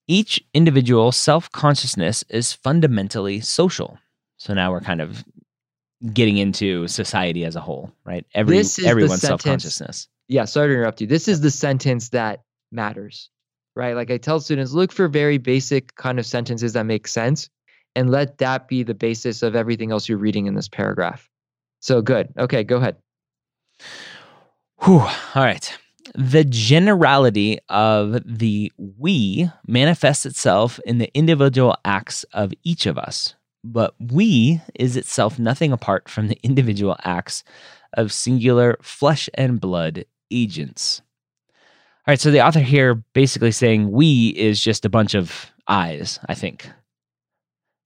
Each 0.07 0.45
individual 0.53 1.13
self 1.13 1.51
consciousness 1.53 2.25
is 2.29 2.53
fundamentally 2.53 3.41
social. 3.41 3.99
So 4.37 4.55
now 4.55 4.73
we're 4.73 4.81
kind 4.81 5.01
of 5.01 5.25
getting 6.13 6.37
into 6.37 6.87
society 6.89 7.45
as 7.45 7.57
a 7.57 7.61
whole, 7.61 7.91
right? 8.05 8.27
Every 8.35 8.63
everyone's 8.85 9.23
self 9.23 9.43
consciousness. 9.43 10.09
Yeah, 10.29 10.45
sorry 10.45 10.69
to 10.69 10.75
interrupt 10.75 11.01
you. 11.01 11.07
This 11.07 11.29
is 11.29 11.41
the 11.41 11.51
sentence 11.51 12.11
that 12.11 12.43
matters, 12.73 13.31
right? 13.77 13.95
Like 13.95 14.11
I 14.11 14.19
tell 14.19 14.41
students, 14.41 14.73
look 14.73 14.93
for 14.93 15.09
very 15.09 15.39
basic 15.39 15.95
kind 15.97 16.19
of 16.19 16.27
sentences 16.27 16.73
that 16.73 16.85
make 16.85 17.07
sense 17.07 17.49
and 17.95 18.11
let 18.11 18.39
that 18.39 18.69
be 18.69 18.83
the 18.83 18.95
basis 18.95 19.43
of 19.43 19.55
everything 19.55 19.93
else 19.93 20.09
you're 20.09 20.19
reading 20.19 20.47
in 20.47 20.55
this 20.55 20.69
paragraph. 20.69 21.29
So 21.81 22.03
good. 22.03 22.33
Okay, 22.39 22.65
go 22.65 22.79
ahead. 22.79 22.97
Whew. 24.83 25.01
All 25.01 25.11
right. 25.37 25.79
The 26.15 26.45
generality 26.45 27.59
of 27.69 28.21
the 28.27 28.71
we 28.77 29.51
manifests 29.67 30.27
itself 30.27 30.79
in 30.85 30.99
the 30.99 31.11
individual 31.17 31.77
acts 31.85 32.25
of 32.33 32.53
each 32.63 32.87
of 32.87 32.99
us, 32.99 33.35
but 33.63 33.95
we 33.99 34.61
is 34.75 34.97
itself 34.97 35.39
nothing 35.39 35.73
apart 35.73 36.09
from 36.09 36.29
the 36.29 36.39
individual 36.43 36.97
acts 37.05 37.43
of 37.95 38.13
singular 38.13 38.77
flesh 38.83 39.31
and 39.35 39.61
blood 39.61 40.05
agents. 40.31 41.01
All 42.07 42.13
right, 42.13 42.21
so 42.21 42.31
the 42.31 42.47
author 42.47 42.61
here 42.61 42.97
basically 43.15 43.53
saying 43.53 43.91
we 43.91 44.29
is 44.37 44.63
just 44.63 44.85
a 44.85 44.91
bunch 44.91 45.15
of 45.15 45.51
eyes, 45.69 46.19
I 46.29 46.35
think. 46.35 46.69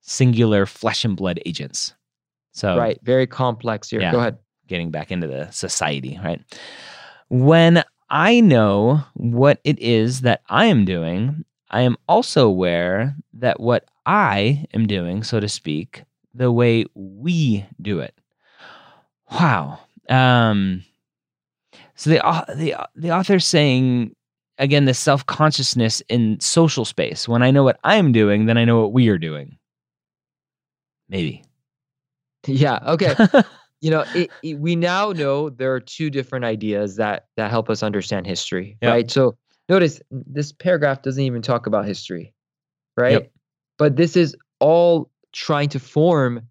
Singular 0.01 0.65
flesh 0.65 1.05
and 1.05 1.15
blood 1.15 1.39
agents. 1.45 1.93
So 2.51 2.77
Right. 2.77 2.99
Very 3.01 3.27
complex 3.27 3.89
here. 3.89 4.01
Yeah. 4.01 4.11
Go 4.11 4.19
ahead. 4.19 4.37
getting 4.67 4.91
back 4.91 5.11
into 5.11 5.27
the 5.27 5.49
society, 5.51 6.19
right? 6.21 6.41
When 7.29 7.83
I 8.09 8.39
know 8.39 9.03
what 9.13 9.59
it 9.63 9.79
is 9.79 10.21
that 10.21 10.41
I 10.49 10.65
am 10.65 10.85
doing, 10.85 11.45
I 11.69 11.81
am 11.81 11.97
also 12.07 12.47
aware 12.47 13.15
that 13.33 13.59
what 13.59 13.85
I 14.05 14.65
am 14.73 14.87
doing, 14.87 15.23
so 15.23 15.39
to 15.39 15.47
speak, 15.47 16.03
the 16.33 16.51
way 16.51 16.85
we 16.95 17.65
do 17.81 17.99
it. 17.99 18.15
Wow. 19.31 19.79
Um, 20.09 20.83
so 21.95 22.09
the 22.09 22.45
the 22.55 22.75
the 22.95 23.11
author's 23.11 23.45
saying 23.45 24.15
again 24.57 24.85
the 24.85 24.93
self 24.93 25.25
consciousness 25.25 26.01
in 26.09 26.39
social 26.39 26.85
space. 26.85 27.27
When 27.27 27.43
I 27.43 27.51
know 27.51 27.63
what 27.63 27.79
I'm 27.83 28.11
doing, 28.11 28.45
then 28.45 28.57
I 28.57 28.65
know 28.65 28.81
what 28.81 28.93
we 28.93 29.09
are 29.09 29.17
doing. 29.17 29.57
Maybe. 31.09 31.43
Yeah. 32.47 32.79
Okay. 32.85 33.15
you 33.81 33.89
know, 33.91 34.03
it, 34.13 34.29
it- 34.43 34.59
we 34.59 34.75
now 34.75 35.11
know 35.11 35.49
there 35.49 35.73
are 35.73 35.79
two 35.79 36.09
different 36.09 36.45
ideas 36.45 36.95
that 36.97 37.27
that 37.37 37.49
help 37.49 37.69
us 37.69 37.83
understand 37.83 38.27
history, 38.27 38.77
Yep. 38.81 38.91
right? 38.91 39.11
So 39.11 39.35
notice 39.69 40.01
this 40.11 40.51
paragraph 40.51 41.01
doesn't 41.01 41.23
even 41.23 41.41
talk 41.41 41.67
about 41.67 41.85
history, 41.85 42.33
right? 42.97 43.11
Yep. 43.13 43.31
But 43.77 43.95
this 43.95 44.15
is 44.17 44.35
all 44.59 45.09
trying 45.31 45.69
to 45.69 45.79
form 45.79 46.41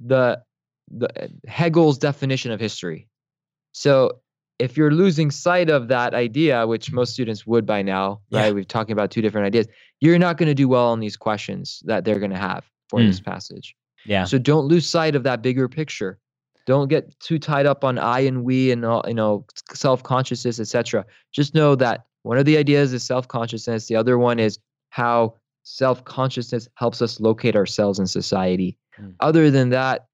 the 0.00 0.42
the 0.90 1.24
uh, 1.24 1.28
Hegel's 1.46 1.98
definition 1.98 2.50
of 2.52 2.60
history. 2.60 3.08
So 3.72 4.18
if 4.58 4.76
you're 4.76 4.90
losing 4.92 5.30
sight 5.30 5.70
of 5.70 5.88
that 5.88 6.12
idea, 6.14 6.66
which 6.66 6.92
most 6.92 7.12
students 7.14 7.46
would 7.46 7.64
by 7.66 7.82
now, 7.82 8.20
Yeah. 8.30 8.40
right? 8.42 8.54
We're 8.54 8.64
talking 8.64 8.92
about 8.92 9.10
two 9.10 9.22
different 9.22 9.46
ideas. 9.46 9.66
You're 10.00 10.18
not 10.18 10.36
going 10.36 10.48
to 10.48 10.54
do 10.54 10.68
well 10.68 10.88
on 10.88 11.00
these 11.00 11.16
questions 11.16 11.82
that 11.86 12.04
they're 12.04 12.18
going 12.18 12.30
to 12.32 12.36
have 12.36 12.64
for 12.90 13.00
Mm. 13.00 13.06
this 13.08 13.20
passage. 13.20 13.74
yeah. 14.04 14.24
So 14.24 14.36
don't 14.38 14.66
lose 14.66 14.86
sight 14.86 15.14
of 15.14 15.22
that 15.22 15.42
bigger 15.42 15.68
picture. 15.68 16.18
Don't 16.66 16.88
get 16.88 17.18
too 17.20 17.38
tied 17.38 17.66
up 17.66 17.84
on 17.84 17.98
I 17.98 18.20
and 18.20 18.44
we 18.44 18.70
and 18.70 18.84
all, 18.84 19.04
you 19.06 19.14
know 19.14 19.44
self 19.72 20.02
consciousness, 20.02 20.60
etc. 20.60 21.04
Just 21.32 21.54
know 21.54 21.74
that 21.76 22.04
one 22.22 22.38
of 22.38 22.44
the 22.44 22.56
ideas 22.56 22.92
is 22.92 23.02
self 23.02 23.28
consciousness. 23.28 23.86
The 23.86 23.96
other 23.96 24.18
one 24.18 24.38
is 24.38 24.58
how 24.90 25.34
self 25.64 26.04
consciousness 26.04 26.68
helps 26.74 27.02
us 27.02 27.20
locate 27.20 27.56
ourselves 27.56 27.98
in 27.98 28.06
society. 28.06 28.76
Mm. 29.00 29.14
Other 29.20 29.50
than 29.50 29.70
that, 29.70 30.06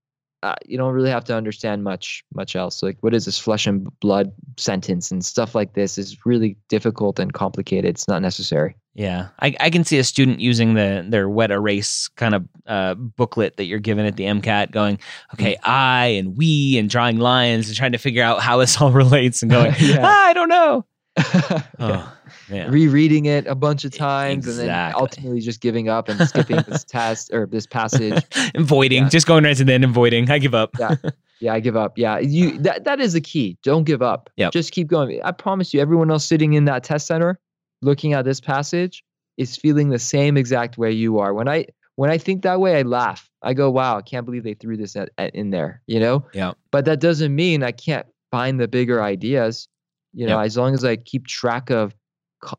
uh, 0.43 0.55
you 0.67 0.79
don't 0.79 0.95
really 0.95 1.11
have 1.11 1.25
to 1.25 1.35
understand 1.35 1.85
much 1.85 2.25
much 2.33 2.55
else. 2.55 2.83
Like 2.83 2.97
what 3.01 3.15
is 3.15 3.25
this 3.25 3.39
flesh 3.39 3.67
and 3.67 3.89
blood 4.01 4.33
sentence 4.57 5.11
and 5.11 5.25
stuff 5.25 5.55
like 5.55 5.75
this 5.75 5.99
is 5.99 6.25
really 6.25 6.57
difficult 6.69 7.19
and 7.19 7.33
complicated. 7.33 7.91
It's 7.91 8.09
not 8.09 8.23
necessary. 8.23 8.77
Yeah, 8.99 9.29
I, 9.39 9.55
I 9.61 9.71
can 9.71 9.85
see 9.85 9.97
a 9.99 10.03
student 10.05 10.41
using 10.41 10.75
the 10.75 11.07
their 11.09 11.29
wet 11.29 11.53
erase 11.53 12.09
kind 12.17 12.35
of 12.35 12.49
uh, 12.67 12.95
booklet 12.95 13.57
that 13.57 13.67
you're 13.67 13.79
given 13.79 14.05
at 14.07 14.17
the 14.17 14.25
MCAT, 14.25 14.73
going, 14.73 14.99
okay, 15.35 15.57
I 15.63 16.07
and 16.07 16.37
we, 16.37 16.77
and 16.79 16.91
drawing 16.91 17.19
lines 17.19 17.69
and 17.69 17.77
trying 17.77 17.93
to 17.93 17.99
figure 17.99 18.25
out 18.25 18.41
how 18.43 18.57
this 18.57 18.77
all 18.81 18.91
relates, 18.91 19.41
and 19.41 19.53
going, 19.53 19.73
Yeah. 19.81 20.01
ah, 20.03 20.27
I 20.27 20.33
don't 20.33 20.49
know. 20.49 20.85
Yeah. 21.17 21.63
Oh, 21.81 22.15
yeah, 22.51 22.69
rereading 22.71 23.27
it 23.27 23.47
a 23.47 23.55
bunch 23.55 23.85
of 23.85 23.93
times 23.93 24.47
and 24.49 24.59
then 24.69 24.93
ultimately 24.97 25.41
just 25.41 25.61
giving 25.61 25.89
up 25.89 26.09
and 26.09 26.19
skipping 26.29 26.57
this 26.67 26.83
test 26.83 27.31
or 27.33 27.47
this 27.47 27.67
passage. 27.67 28.21
avoiding, 28.55 29.05
Yeah. 29.05 29.09
just 29.11 29.27
going 29.27 29.45
right 29.45 29.57
to 29.57 29.65
the 29.65 29.73
end, 29.75 29.85
avoiding. 29.85 30.29
I 30.31 30.39
give 30.39 30.55
up. 30.55 30.71
Yeah. 30.79 30.97
Yeah, 31.41 31.55
I 31.55 31.61
give 31.61 31.77
up. 31.77 31.97
Yeah, 31.99 32.19
you 32.19 32.59
that 32.61 32.83
that 32.85 32.99
is 33.01 33.13
the 33.13 33.21
key. 33.21 33.57
Don't 33.63 33.85
give 33.85 34.03
up. 34.03 34.29
Yep. 34.37 34.53
Just 34.53 34.73
keep 34.73 34.89
going. 34.89 35.21
I 35.23 35.31
promise 35.31 35.73
you, 35.73 35.81
everyone 35.81 36.11
else 36.11 36.25
sitting 36.25 36.55
in 36.55 36.65
that 36.65 36.83
test 36.83 37.07
center, 37.07 37.39
looking 37.83 38.13
at 38.13 38.25
this 38.25 38.41
passage, 38.41 39.05
is 39.37 39.57
feeling 39.57 39.89
the 39.89 39.99
same 39.99 40.37
exact 40.37 40.79
way 40.79 40.91
you 40.91 41.19
are. 41.19 41.33
When 41.33 41.49
I 41.49 41.67
when 41.97 42.11
I 42.11 42.19
think 42.19 42.43
that 42.43 42.61
way, 42.61 42.79
I 42.79 42.83
laugh. 42.83 43.29
I 43.43 43.55
go, 43.55 43.71
"Wow, 43.71 43.99
I 43.99 44.03
can't 44.03 44.25
believe 44.25 44.45
they 44.45 44.55
threw 44.55 44.77
this 44.77 44.97
at, 44.97 45.11
at, 45.19 45.35
in 45.35 45.51
there." 45.51 45.83
You 45.87 46.01
know. 46.01 46.27
Yeah. 46.33 46.53
But 46.71 46.85
that 46.85 47.01
doesn't 47.01 47.35
mean 47.35 47.63
I 47.63 47.73
can't 47.73 48.07
find 48.31 48.61
the 48.61 48.69
bigger 48.69 49.03
ideas. 49.03 49.69
You 50.15 50.27
know, 50.27 50.41
as 50.41 50.57
long 50.57 50.75
as 50.75 50.85
I 50.85 50.97
keep 50.97 51.27
track 51.27 51.71
of 51.71 51.95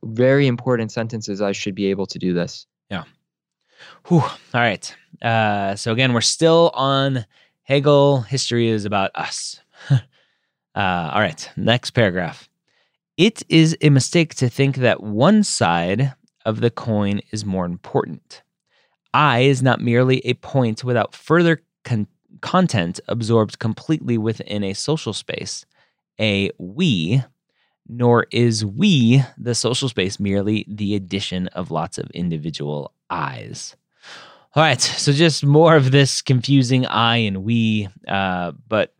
very 0.03 0.47
important 0.47 0.91
sentences, 0.91 1.41
I 1.41 1.51
should 1.51 1.75
be 1.75 1.87
able 1.87 2.05
to 2.07 2.19
do 2.19 2.33
this. 2.33 2.65
Yeah. 2.89 3.03
Whew. 4.07 4.21
All 4.21 4.31
right. 4.53 4.95
Uh, 5.21 5.75
so 5.75 5.91
again, 5.91 6.13
we're 6.13 6.21
still 6.21 6.71
on 6.73 7.25
Hegel. 7.63 8.21
History 8.21 8.67
is 8.67 8.85
about 8.85 9.11
us. 9.15 9.59
uh, 9.89 9.99
all 10.75 11.19
right. 11.19 11.49
Next 11.55 11.91
paragraph. 11.91 12.48
It 13.19 13.43
is 13.49 13.75
a 13.81 13.89
mistake 13.89 14.33
to 14.35 14.47
think 14.47 14.77
that 14.77 15.03
one 15.03 15.43
side 15.43 16.13
of 16.45 16.61
the 16.61 16.71
coin 16.71 17.19
is 17.33 17.43
more 17.43 17.65
important. 17.65 18.43
I 19.13 19.41
is 19.41 19.61
not 19.61 19.81
merely 19.81 20.19
a 20.19 20.35
point 20.35 20.85
without 20.85 21.13
further 21.13 21.61
con- 21.83 22.07
content 22.39 23.01
absorbed 23.09 23.59
completely 23.59 24.17
within 24.17 24.63
a 24.63 24.73
social 24.73 25.11
space, 25.11 25.65
a 26.17 26.51
we, 26.59 27.21
nor 27.89 28.25
is 28.31 28.65
we, 28.65 29.21
the 29.37 29.53
social 29.53 29.89
space, 29.89 30.17
merely 30.17 30.65
the 30.69 30.95
addition 30.95 31.47
of 31.47 31.71
lots 31.71 31.97
of 31.97 32.09
individual 32.11 32.93
I's. 33.09 33.75
All 34.55 34.63
right, 34.63 34.79
so 34.79 35.11
just 35.11 35.45
more 35.45 35.75
of 35.75 35.91
this 35.91 36.21
confusing 36.21 36.85
I 36.85 37.17
and 37.17 37.43
we, 37.43 37.89
uh, 38.07 38.53
but 38.69 38.93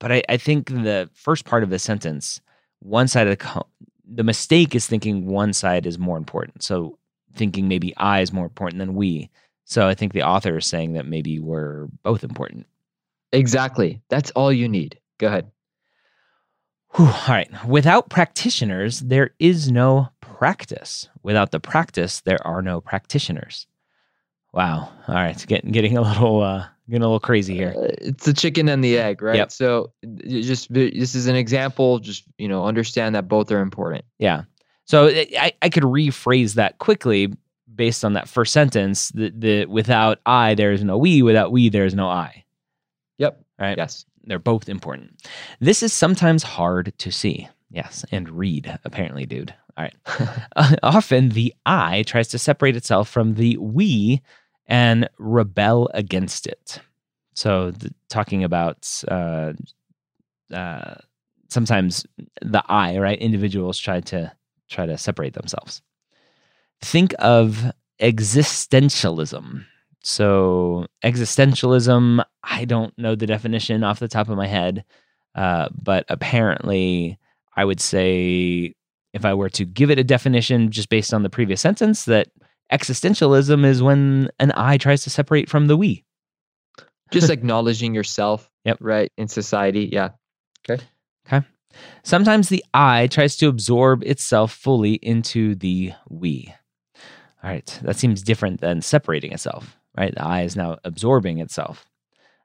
but 0.00 0.10
I, 0.10 0.22
I, 0.28 0.36
think 0.36 0.68
the 0.68 1.08
first 1.14 1.44
part 1.44 1.62
of 1.62 1.70
the 1.70 1.78
sentence, 1.78 2.40
one 2.82 3.08
side 3.08 3.26
of 3.26 3.30
the 3.30 3.44
co- 3.44 3.66
the 4.06 4.24
mistake 4.24 4.74
is 4.74 4.86
thinking 4.86 5.26
one 5.26 5.52
side 5.52 5.86
is 5.86 5.98
more 5.98 6.16
important. 6.16 6.62
So 6.62 6.98
thinking 7.34 7.68
maybe 7.68 7.96
I 7.96 8.20
is 8.20 8.32
more 8.32 8.44
important 8.44 8.78
than 8.78 8.94
we. 8.94 9.30
So 9.64 9.88
I 9.88 9.94
think 9.94 10.12
the 10.12 10.22
author 10.22 10.58
is 10.58 10.66
saying 10.66 10.94
that 10.94 11.06
maybe 11.06 11.38
we're 11.38 11.86
both 12.02 12.24
important. 12.24 12.66
Exactly. 13.32 14.02
That's 14.10 14.30
all 14.32 14.52
you 14.52 14.68
need. 14.68 14.98
Go 15.18 15.28
ahead. 15.28 15.50
Whew, 16.94 17.06
all 17.06 17.24
right. 17.28 17.48
Without 17.66 18.10
practitioners, 18.10 19.00
there 19.00 19.30
is 19.38 19.70
no 19.70 20.10
practice. 20.20 21.08
Without 21.22 21.50
the 21.50 21.60
practice, 21.60 22.20
there 22.20 22.44
are 22.46 22.60
no 22.60 22.82
practitioners. 22.82 23.66
Wow. 24.52 24.90
All 25.08 25.14
right. 25.14 25.42
Getting 25.46 25.72
getting 25.72 25.96
a 25.96 26.02
little 26.02 26.42
uh, 26.42 26.66
getting 26.88 27.02
a 27.02 27.06
little 27.06 27.20
crazy 27.20 27.54
here. 27.54 27.74
Uh, 27.76 27.88
it's 28.00 28.24
the 28.24 28.32
chicken 28.32 28.68
and 28.68 28.82
the 28.82 28.98
egg, 28.98 29.22
right? 29.22 29.36
Yep. 29.36 29.52
So 29.52 29.92
just 30.26 30.72
this 30.72 31.14
is 31.14 31.26
an 31.26 31.36
example. 31.36 31.98
Just 31.98 32.24
you 32.38 32.48
know, 32.48 32.64
understand 32.64 33.14
that 33.14 33.28
both 33.28 33.50
are 33.50 33.60
important. 33.60 34.04
Yeah. 34.18 34.42
So 34.84 35.08
I 35.08 35.52
I 35.62 35.68
could 35.68 35.84
rephrase 35.84 36.54
that 36.54 36.78
quickly 36.78 37.32
based 37.74 38.04
on 38.04 38.14
that 38.14 38.28
first 38.28 38.52
sentence. 38.52 39.10
The 39.10 39.32
the 39.36 39.66
without 39.66 40.18
I 40.26 40.54
there 40.54 40.72
is 40.72 40.84
no 40.84 40.98
we. 40.98 41.22
Without 41.22 41.52
we 41.52 41.68
there 41.68 41.86
is 41.86 41.94
no 41.94 42.08
I. 42.08 42.44
Yep. 43.18 43.42
Right. 43.58 43.76
Yes. 43.76 44.04
They're 44.24 44.38
both 44.38 44.68
important. 44.68 45.26
This 45.60 45.82
is 45.82 45.92
sometimes 45.92 46.42
hard 46.42 46.92
to 46.98 47.10
see. 47.10 47.48
Yes, 47.70 48.04
and 48.12 48.28
read, 48.28 48.78
apparently, 48.84 49.24
dude. 49.24 49.54
All 49.76 49.84
right. 49.84 49.94
uh, 50.56 50.76
often 50.82 51.30
the 51.30 51.54
I 51.64 52.02
tries 52.02 52.28
to 52.28 52.38
separate 52.38 52.76
itself 52.76 53.08
from 53.08 53.34
the 53.34 53.56
we 53.56 54.20
and 54.66 55.08
rebel 55.18 55.90
against 55.94 56.46
it. 56.46 56.80
So, 57.34 57.70
the, 57.70 57.92
talking 58.08 58.44
about 58.44 58.88
uh, 59.08 59.52
uh, 60.52 60.94
sometimes 61.48 62.06
the 62.40 62.62
I, 62.68 62.98
right? 62.98 63.18
Individuals 63.18 63.78
try 63.78 64.00
to 64.00 64.32
try 64.68 64.86
to 64.86 64.98
separate 64.98 65.34
themselves. 65.34 65.82
Think 66.80 67.14
of 67.18 67.72
existentialism. 68.00 69.64
So, 70.04 70.86
existentialism, 71.04 72.24
I 72.42 72.64
don't 72.64 72.96
know 72.98 73.14
the 73.14 73.26
definition 73.26 73.84
off 73.84 74.00
the 74.00 74.08
top 74.08 74.28
of 74.28 74.36
my 74.36 74.48
head, 74.48 74.84
uh, 75.34 75.68
but 75.80 76.04
apparently, 76.08 77.18
I 77.56 77.64
would 77.64 77.80
say 77.80 78.74
if 79.12 79.24
I 79.24 79.34
were 79.34 79.50
to 79.50 79.64
give 79.64 79.90
it 79.90 79.98
a 79.98 80.04
definition 80.04 80.70
just 80.70 80.88
based 80.88 81.14
on 81.14 81.22
the 81.22 81.30
previous 81.30 81.60
sentence, 81.60 82.06
that 82.06 82.28
existentialism 82.72 83.64
is 83.64 83.82
when 83.82 84.30
an 84.38 84.52
I 84.56 84.78
tries 84.78 85.02
to 85.04 85.10
separate 85.10 85.48
from 85.48 85.66
the 85.66 85.76
we. 85.76 86.04
Just 87.10 87.30
acknowledging 87.30 87.94
yourself, 87.94 88.50
yep. 88.64 88.78
right, 88.80 89.12
in 89.16 89.28
society. 89.28 89.88
Yeah. 89.92 90.10
Okay. 90.68 90.82
Okay. 91.26 91.46
Sometimes 92.02 92.48
the 92.48 92.64
I 92.74 93.06
tries 93.06 93.36
to 93.36 93.48
absorb 93.48 94.02
itself 94.02 94.52
fully 94.52 94.94
into 94.94 95.54
the 95.54 95.92
we. 96.08 96.52
All 97.42 97.50
right. 97.50 97.78
That 97.82 97.96
seems 97.96 98.22
different 98.22 98.60
than 98.60 98.82
separating 98.82 99.32
itself 99.32 99.76
right? 99.96 100.14
The 100.14 100.24
I 100.24 100.42
is 100.42 100.56
now 100.56 100.78
absorbing 100.84 101.38
itself. 101.38 101.86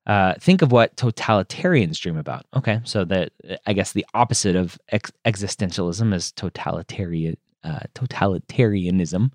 Uh, 0.06 0.36
think 0.40 0.62
of 0.62 0.72
what 0.72 0.96
totalitarians 0.96 2.00
dream 2.00 2.18
about. 2.18 2.46
Okay, 2.56 2.80
so 2.86 3.04
that 3.06 3.32
I 3.66 3.74
guess 3.74 3.92
the 3.92 4.06
opposite 4.13 4.56
of 4.56 4.80
ex- 4.90 5.12
existentialism 5.26 6.13
is 6.13 6.32
totalitarian 6.32 7.36
uh, 7.63 7.80
totalitarianism. 7.94 9.32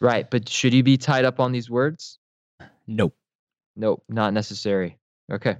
Right, 0.00 0.30
but 0.30 0.48
should 0.48 0.72
you 0.72 0.82
be 0.82 0.96
tied 0.96 1.24
up 1.24 1.40
on 1.40 1.52
these 1.52 1.68
words? 1.68 2.18
Nope. 2.86 3.14
Nope, 3.76 4.02
not 4.08 4.32
necessary. 4.32 4.98
Okay. 5.30 5.56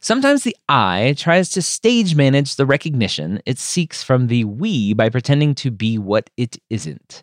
Sometimes 0.00 0.42
the 0.42 0.56
I 0.68 1.14
tries 1.16 1.50
to 1.50 1.62
stage 1.62 2.14
manage 2.14 2.56
the 2.56 2.66
recognition 2.66 3.40
it 3.46 3.58
seeks 3.58 4.02
from 4.02 4.26
the 4.26 4.44
we 4.44 4.92
by 4.92 5.08
pretending 5.08 5.54
to 5.56 5.70
be 5.70 5.98
what 5.98 6.28
it 6.36 6.56
isn't. 6.68 7.22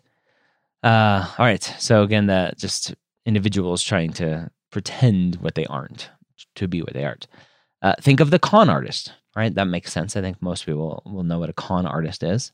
Uh, 0.82 1.26
all 1.38 1.44
right. 1.44 1.62
So 1.78 2.02
again, 2.02 2.26
that 2.26 2.58
just 2.58 2.94
individuals 3.26 3.82
trying 3.82 4.12
to 4.14 4.50
pretend 4.70 5.36
what 5.36 5.54
they 5.54 5.66
aren't 5.66 6.10
to 6.56 6.66
be 6.66 6.80
what 6.80 6.94
they 6.94 7.04
aren't. 7.04 7.26
Uh, 7.82 7.94
think 8.00 8.20
of 8.20 8.30
the 8.30 8.38
con 8.38 8.68
artist, 8.68 9.12
right? 9.36 9.54
That 9.54 9.66
makes 9.66 9.92
sense. 9.92 10.16
I 10.16 10.20
think 10.20 10.40
most 10.40 10.66
people 10.66 11.02
will 11.04 11.22
know 11.22 11.38
what 11.38 11.50
a 11.50 11.54
con 11.54 11.86
artist 11.86 12.22
is. 12.22 12.52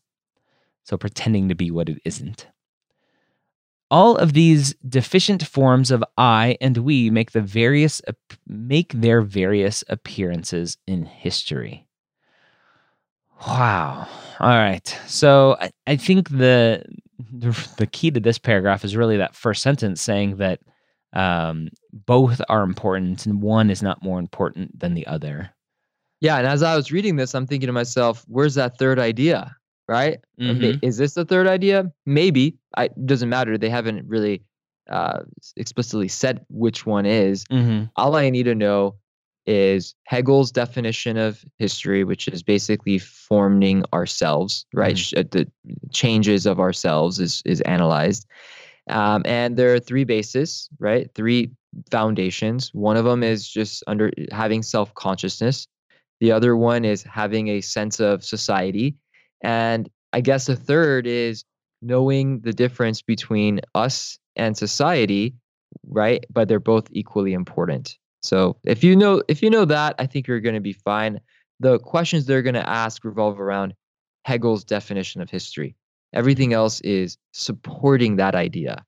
So 0.85 0.97
pretending 0.97 1.49
to 1.49 1.55
be 1.55 1.71
what 1.71 1.89
it 1.89 2.01
isn't. 2.05 2.47
All 3.91 4.17
of 4.17 4.33
these 4.33 4.75
deficient 4.89 5.47
forms 5.47 5.91
of 5.91 6.03
I 6.19 6.57
and 6.61 6.79
we 6.79 7.11
make 7.11 7.33
the 7.33 7.41
various 7.41 8.03
make 8.47 8.93
their 8.93 9.23
various 9.23 9.85
appearances 9.89 10.77
in 10.87 11.05
history. 11.05 11.87
Wow. 13.47 14.09
All 14.41 14.49
right. 14.49 14.87
So 15.07 15.57
I, 15.61 15.71
I 15.87 15.97
think 15.97 16.31
the, 16.31 16.83
the, 17.33 17.69
the 17.77 17.87
key 17.87 18.11
to 18.11 18.21
this 18.21 18.39
paragraph 18.39 18.85
is 18.85 18.97
really 18.97 19.19
that 19.19 19.37
first 19.37 19.63
sentence 19.63 20.01
saying 20.03 20.37
that 20.37 20.61
um, 21.13 21.69
both 21.93 22.41
are 22.49 22.63
important 22.63 23.27
and 23.27 23.41
one 23.41 23.71
is 23.71 23.83
not 23.83 24.03
more 24.03 24.19
important 24.19 24.79
than 24.79 24.95
the 24.95 25.07
other. 25.07 25.51
Yeah, 26.21 26.39
and 26.39 26.47
as 26.47 26.63
I 26.63 26.77
was 26.77 26.93
reading 26.93 27.17
this, 27.17 27.35
I'm 27.35 27.47
thinking 27.47 27.67
to 27.69 27.73
myself, 27.73 28.25
"Where's 28.27 28.55
that 28.55 28.79
third 28.79 28.99
idea?" 28.99 29.56
Right? 29.89 30.19
Mm-hmm. 30.41 30.85
Is 30.85 30.97
this 30.97 31.15
the 31.15 31.25
third 31.25 31.47
idea? 31.47 31.93
Maybe. 32.05 32.57
I 32.77 32.89
doesn't 32.89 33.29
matter. 33.29 33.57
They 33.57 33.71
haven't 33.71 34.07
really 34.09 34.43
uh, 34.91 35.21
explicitly 35.57 36.09
said 36.09 36.45
which 36.49 36.87
one 36.87 37.07
is. 37.07 37.45
Mm-hmm. 37.45 37.85
All 37.97 38.17
I 38.17 38.31
need 38.31 38.45
to 38.45 38.55
know 38.55 38.97
is 39.47 39.95
Hegel's 40.05 40.51
definition 40.51 41.17
of 41.17 41.45
history, 41.59 42.03
which 42.03 42.27
is 42.29 42.43
basically 42.43 42.99
forming 42.99 43.85
ourselves, 43.93 44.67
right? 44.75 44.97
Mm-hmm. 44.97 45.29
The 45.31 45.51
changes 45.93 46.47
of 46.47 46.59
ourselves 46.59 47.21
is 47.21 47.43
is 47.45 47.61
analyzed. 47.63 48.27
Um, 48.89 49.23
and 49.25 49.57
there 49.57 49.75
are 49.75 49.81
three 49.81 50.05
bases, 50.05 50.69
right? 50.79 51.11
Three 51.15 51.51
foundations. 51.91 52.71
One 52.73 52.97
of 52.97 53.05
them 53.05 53.23
is 53.23 53.49
just 53.49 53.83
under 53.87 54.11
having 54.31 54.63
self 54.63 54.95
consciousness. 54.95 55.67
The 56.21 56.33
other 56.33 56.57
one 56.57 56.85
is 56.85 57.03
having 57.03 57.49
a 57.49 57.61
sense 57.61 58.01
of 58.01 58.25
society. 58.25 58.97
And 59.43 59.89
I 60.13 60.21
guess 60.21 60.47
the 60.47 60.57
third 60.57 61.07
is 61.07 61.45
knowing 61.83 62.41
the 62.41 62.53
difference 62.53 63.03
between 63.03 63.61
us 63.75 64.19
and 64.35 64.57
society, 64.57 65.35
right? 65.87 66.25
But 66.31 66.49
they're 66.49 66.61
both 66.61 66.89
equally 66.91 67.33
important. 67.33 67.97
So 68.23 68.57
if 68.65 68.83
you 68.83 68.97
know 68.97 69.23
if 69.29 69.43
you 69.43 69.51
know 69.51 69.65
that, 69.67 69.95
I 69.99 70.07
think 70.07 70.27
you're 70.27 70.41
going 70.41 70.55
to 70.55 70.61
be 70.61 70.73
fine. 70.73 71.21
The 71.61 71.79
questions 71.79 72.27
they're 72.27 72.43
going 72.43 72.55
to 72.55 72.69
ask 72.69 73.05
revolve 73.05 73.41
around 73.41 73.75
Hegel's 74.25 74.65
definition 74.65 75.21
of 75.21 75.31
history. 75.31 75.77
Everything 76.13 76.53
else 76.53 76.81
is 76.81 77.19
supporting 77.33 78.17
that 78.17 78.35
idea, 78.35 78.85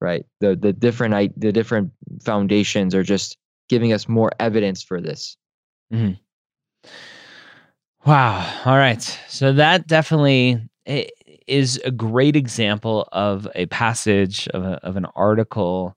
right? 0.00 0.26
The 0.40 0.56
the 0.56 0.72
different 0.72 1.38
the 1.40 1.52
different 1.52 1.92
foundations 2.24 2.94
are 2.94 3.02
just 3.02 3.36
giving 3.68 3.92
us 3.92 4.08
more 4.08 4.32
evidence 4.40 4.82
for 4.82 5.00
this. 5.00 5.36
Mm-hmm. 5.92 6.14
Wow. 8.04 8.62
All 8.64 8.76
right. 8.76 9.00
So 9.28 9.52
that 9.52 9.86
definitely 9.86 10.60
eh, 10.86 11.06
is 11.46 11.80
a 11.84 11.90
great 11.90 12.36
example 12.36 13.08
of 13.12 13.46
a 13.54 13.66
passage 13.66 14.48
of, 14.48 14.64
a, 14.64 14.84
of 14.84 14.96
an 14.96 15.06
article 15.14 15.96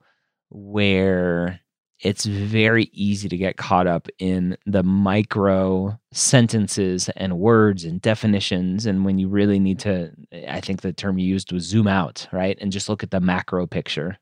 where 0.50 1.60
it's 2.02 2.26
very 2.26 2.90
easy 2.94 3.28
to 3.30 3.38
get 3.38 3.58
caught 3.58 3.88
up 3.88 4.08
in 4.20 4.56
the 4.68 4.84
micro 4.84 5.98
sentences 6.12 7.10
and 7.16 7.40
words 7.40 7.84
and 7.86 8.02
definitions. 8.02 8.86
And 8.86 9.04
when 9.06 9.18
you 9.18 9.28
really 9.28 9.60
need 9.60 9.80
to, 9.80 10.12
I 10.48 10.62
think 10.62 10.82
the 10.82 10.94
term 10.94 11.18
you 11.18 11.26
used 11.28 11.52
was 11.52 11.64
zoom 11.64 11.88
out, 11.88 12.28
right? 12.32 12.58
And 12.62 12.72
just 12.72 12.90
look 12.90 13.02
at 13.02 13.12
the 13.12 13.20
macro 13.22 13.66
picture. 13.66 14.18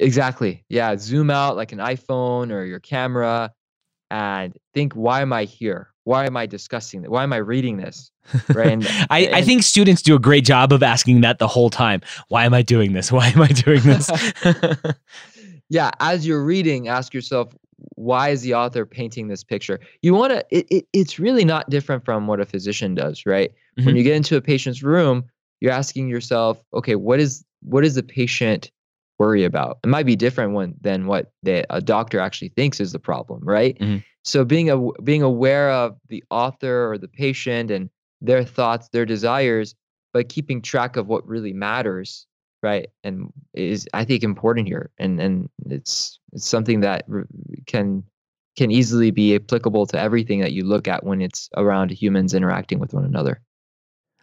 Exactly. 0.00 0.64
Yeah. 0.68 0.96
Zoom 0.96 1.30
out 1.30 1.56
like 1.56 1.72
an 1.72 1.78
iPhone 1.78 2.52
or 2.52 2.64
your 2.64 2.80
camera 2.80 3.52
and 4.10 4.56
think, 4.74 4.94
why 4.94 5.22
am 5.22 5.32
I 5.32 5.44
here? 5.44 5.90
Why 6.08 6.24
am 6.24 6.38
I 6.38 6.46
discussing 6.46 7.02
this? 7.02 7.10
Why 7.10 7.22
am 7.22 7.34
I 7.34 7.36
reading 7.36 7.76
this? 7.76 8.10
Right. 8.54 8.68
And, 8.68 8.86
I, 9.10 9.20
and, 9.26 9.34
I 9.34 9.42
think 9.42 9.62
students 9.62 10.00
do 10.00 10.16
a 10.16 10.18
great 10.18 10.42
job 10.42 10.72
of 10.72 10.82
asking 10.82 11.20
that 11.20 11.38
the 11.38 11.46
whole 11.46 11.68
time. 11.68 12.00
Why 12.28 12.46
am 12.46 12.54
I 12.54 12.62
doing 12.62 12.94
this? 12.94 13.12
Why 13.12 13.28
am 13.28 13.42
I 13.42 13.48
doing 13.48 13.82
this? 13.82 14.10
yeah. 15.68 15.90
As 16.00 16.26
you're 16.26 16.42
reading, 16.42 16.88
ask 16.88 17.12
yourself, 17.12 17.54
why 17.96 18.30
is 18.30 18.40
the 18.40 18.54
author 18.54 18.86
painting 18.86 19.28
this 19.28 19.44
picture? 19.44 19.80
You 20.00 20.14
want 20.14 20.32
to, 20.32 20.46
it, 20.50 20.66
it, 20.70 20.86
it's 20.94 21.18
really 21.18 21.44
not 21.44 21.68
different 21.68 22.06
from 22.06 22.26
what 22.26 22.40
a 22.40 22.46
physician 22.46 22.94
does, 22.94 23.26
right? 23.26 23.50
Mm-hmm. 23.78 23.84
When 23.84 23.96
you 23.96 24.02
get 24.02 24.16
into 24.16 24.34
a 24.38 24.40
patient's 24.40 24.82
room, 24.82 25.24
you're 25.60 25.72
asking 25.72 26.08
yourself, 26.08 26.64
okay, 26.72 26.94
what 26.94 27.20
is, 27.20 27.44
what 27.60 27.84
is 27.84 27.96
the 27.96 28.02
patient 28.02 28.70
worry 29.18 29.44
about? 29.44 29.78
It 29.84 29.88
might 29.88 30.06
be 30.06 30.16
different 30.16 30.54
when, 30.54 30.74
than 30.80 31.06
what 31.06 31.32
the, 31.42 31.66
a 31.68 31.82
doctor 31.82 32.18
actually 32.18 32.48
thinks 32.48 32.80
is 32.80 32.92
the 32.92 32.98
problem, 32.98 33.44
right? 33.44 33.78
Mm-hmm. 33.78 33.98
So 34.28 34.44
being 34.44 34.68
a, 34.68 34.92
being 35.02 35.22
aware 35.22 35.70
of 35.70 35.96
the 36.08 36.22
author 36.30 36.90
or 36.90 36.98
the 36.98 37.08
patient 37.08 37.70
and 37.70 37.88
their 38.20 38.44
thoughts, 38.44 38.90
their 38.90 39.06
desires, 39.06 39.74
but 40.12 40.28
keeping 40.28 40.60
track 40.60 40.96
of 40.96 41.08
what 41.08 41.26
really 41.26 41.54
matters, 41.54 42.26
right? 42.62 42.88
And 43.04 43.32
is 43.54 43.88
I 43.94 44.04
think 44.04 44.22
important 44.22 44.68
here, 44.68 44.90
and 44.98 45.18
and 45.18 45.48
it's 45.66 46.20
it's 46.32 46.46
something 46.46 46.80
that 46.80 47.06
can 47.66 48.04
can 48.56 48.70
easily 48.70 49.10
be 49.10 49.34
applicable 49.34 49.86
to 49.86 49.98
everything 49.98 50.40
that 50.40 50.52
you 50.52 50.64
look 50.64 50.88
at 50.88 51.04
when 51.04 51.22
it's 51.22 51.48
around 51.56 51.90
humans 51.90 52.34
interacting 52.34 52.80
with 52.80 52.92
one 52.92 53.04
another. 53.04 53.40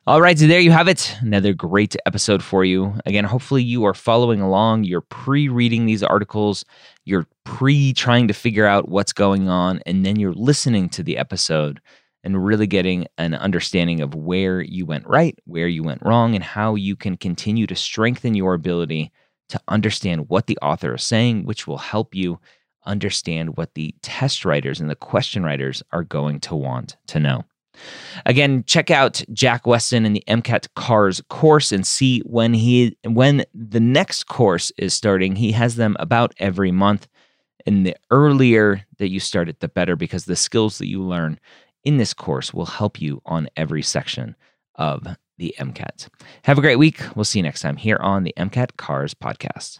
All 0.08 0.22
right, 0.22 0.38
so 0.38 0.46
there 0.46 0.60
you 0.60 0.70
have 0.70 0.88
it. 0.88 1.18
Another 1.22 1.52
great 1.52 1.96
episode 2.06 2.44
for 2.44 2.64
you. 2.64 2.94
Again, 3.08 3.24
hopefully 3.24 3.64
you 3.64 3.86
are 3.86 3.96
following 3.96 4.40
along. 4.40 4.84
You're 4.84 5.02
pre 5.02 5.50
reading 5.50 5.88
these 5.88 6.04
articles, 6.04 6.64
you're 7.06 7.26
pre 7.44 7.92
trying 7.92 8.28
to 8.28 8.34
figure 8.36 8.68
out 8.68 8.88
what's 8.88 9.14
going 9.14 9.50
on, 9.50 9.80
and 9.88 10.06
then 10.06 10.18
you're 10.18 10.36
listening 10.36 10.90
to 10.90 11.02
the 11.02 11.18
episode 11.18 11.82
and 12.24 12.46
really 12.46 12.68
getting 12.68 13.08
an 13.18 13.34
understanding 13.34 14.00
of 14.02 14.14
where 14.14 14.62
you 14.62 14.86
went 14.86 15.08
right, 15.08 15.40
where 15.46 15.68
you 15.68 15.82
went 15.82 16.04
wrong, 16.06 16.36
and 16.36 16.44
how 16.44 16.76
you 16.76 16.96
can 16.96 17.18
continue 17.18 17.66
to 17.66 17.76
strengthen 17.76 18.36
your 18.36 18.54
ability 18.54 19.12
to 19.50 19.60
understand 19.70 20.30
what 20.30 20.46
the 20.46 20.60
author 20.62 20.94
is 20.94 21.04
saying, 21.04 21.46
which 21.46 21.66
will 21.66 21.80
help 21.80 22.14
you 22.14 22.40
understand 22.86 23.58
what 23.58 23.74
the 23.74 23.96
test 24.04 24.46
writers 24.46 24.80
and 24.80 24.88
the 24.88 24.96
question 24.96 25.44
writers 25.44 25.82
are 25.92 26.04
going 26.04 26.40
to 26.42 26.56
want 26.56 26.96
to 27.08 27.20
know. 27.20 27.44
Again, 28.26 28.64
check 28.66 28.92
out 28.92 29.24
Jack 29.34 29.64
Westin 29.64 30.06
and 30.06 30.16
the 30.16 30.24
MCAT 30.28 30.68
CARS 30.76 31.22
course 31.30 31.72
and 31.72 31.86
see 31.86 32.20
when 32.22 32.54
he 32.54 32.98
when 33.04 33.44
the 33.54 33.80
next 33.80 34.26
course 34.26 34.72
is 34.78 34.94
starting. 34.94 35.36
He 35.36 35.52
has 35.52 35.76
them 35.76 35.96
about 36.00 36.34
every 36.38 36.72
month. 36.72 37.08
And 37.66 37.86
the 37.86 37.96
earlier 38.12 38.86
that 39.00 39.10
you 39.10 39.20
start 39.20 39.50
it, 39.50 39.60
the 39.60 39.68
better 39.68 39.96
because 39.96 40.26
the 40.26 40.36
skills 40.36 40.78
that 40.78 40.88
you 40.88 41.02
learn 41.02 41.40
in 41.84 41.98
this 41.98 42.14
course 42.14 42.54
will 42.54 42.66
help 42.66 43.02
you 43.02 43.22
on 43.26 43.48
every 43.58 43.82
section 43.82 44.36
of 44.76 45.08
the 45.38 45.56
MCAT. 45.60 46.08
Have 46.44 46.58
a 46.58 46.62
great 46.62 46.78
week. 46.78 47.02
We'll 47.16 47.26
see 47.26 47.40
you 47.40 47.44
next 47.44 47.62
time 47.62 47.78
here 47.78 47.98
on 47.98 48.24
the 48.24 48.34
MCAT 48.38 48.78
CARS 48.78 49.14
podcast. 49.14 49.80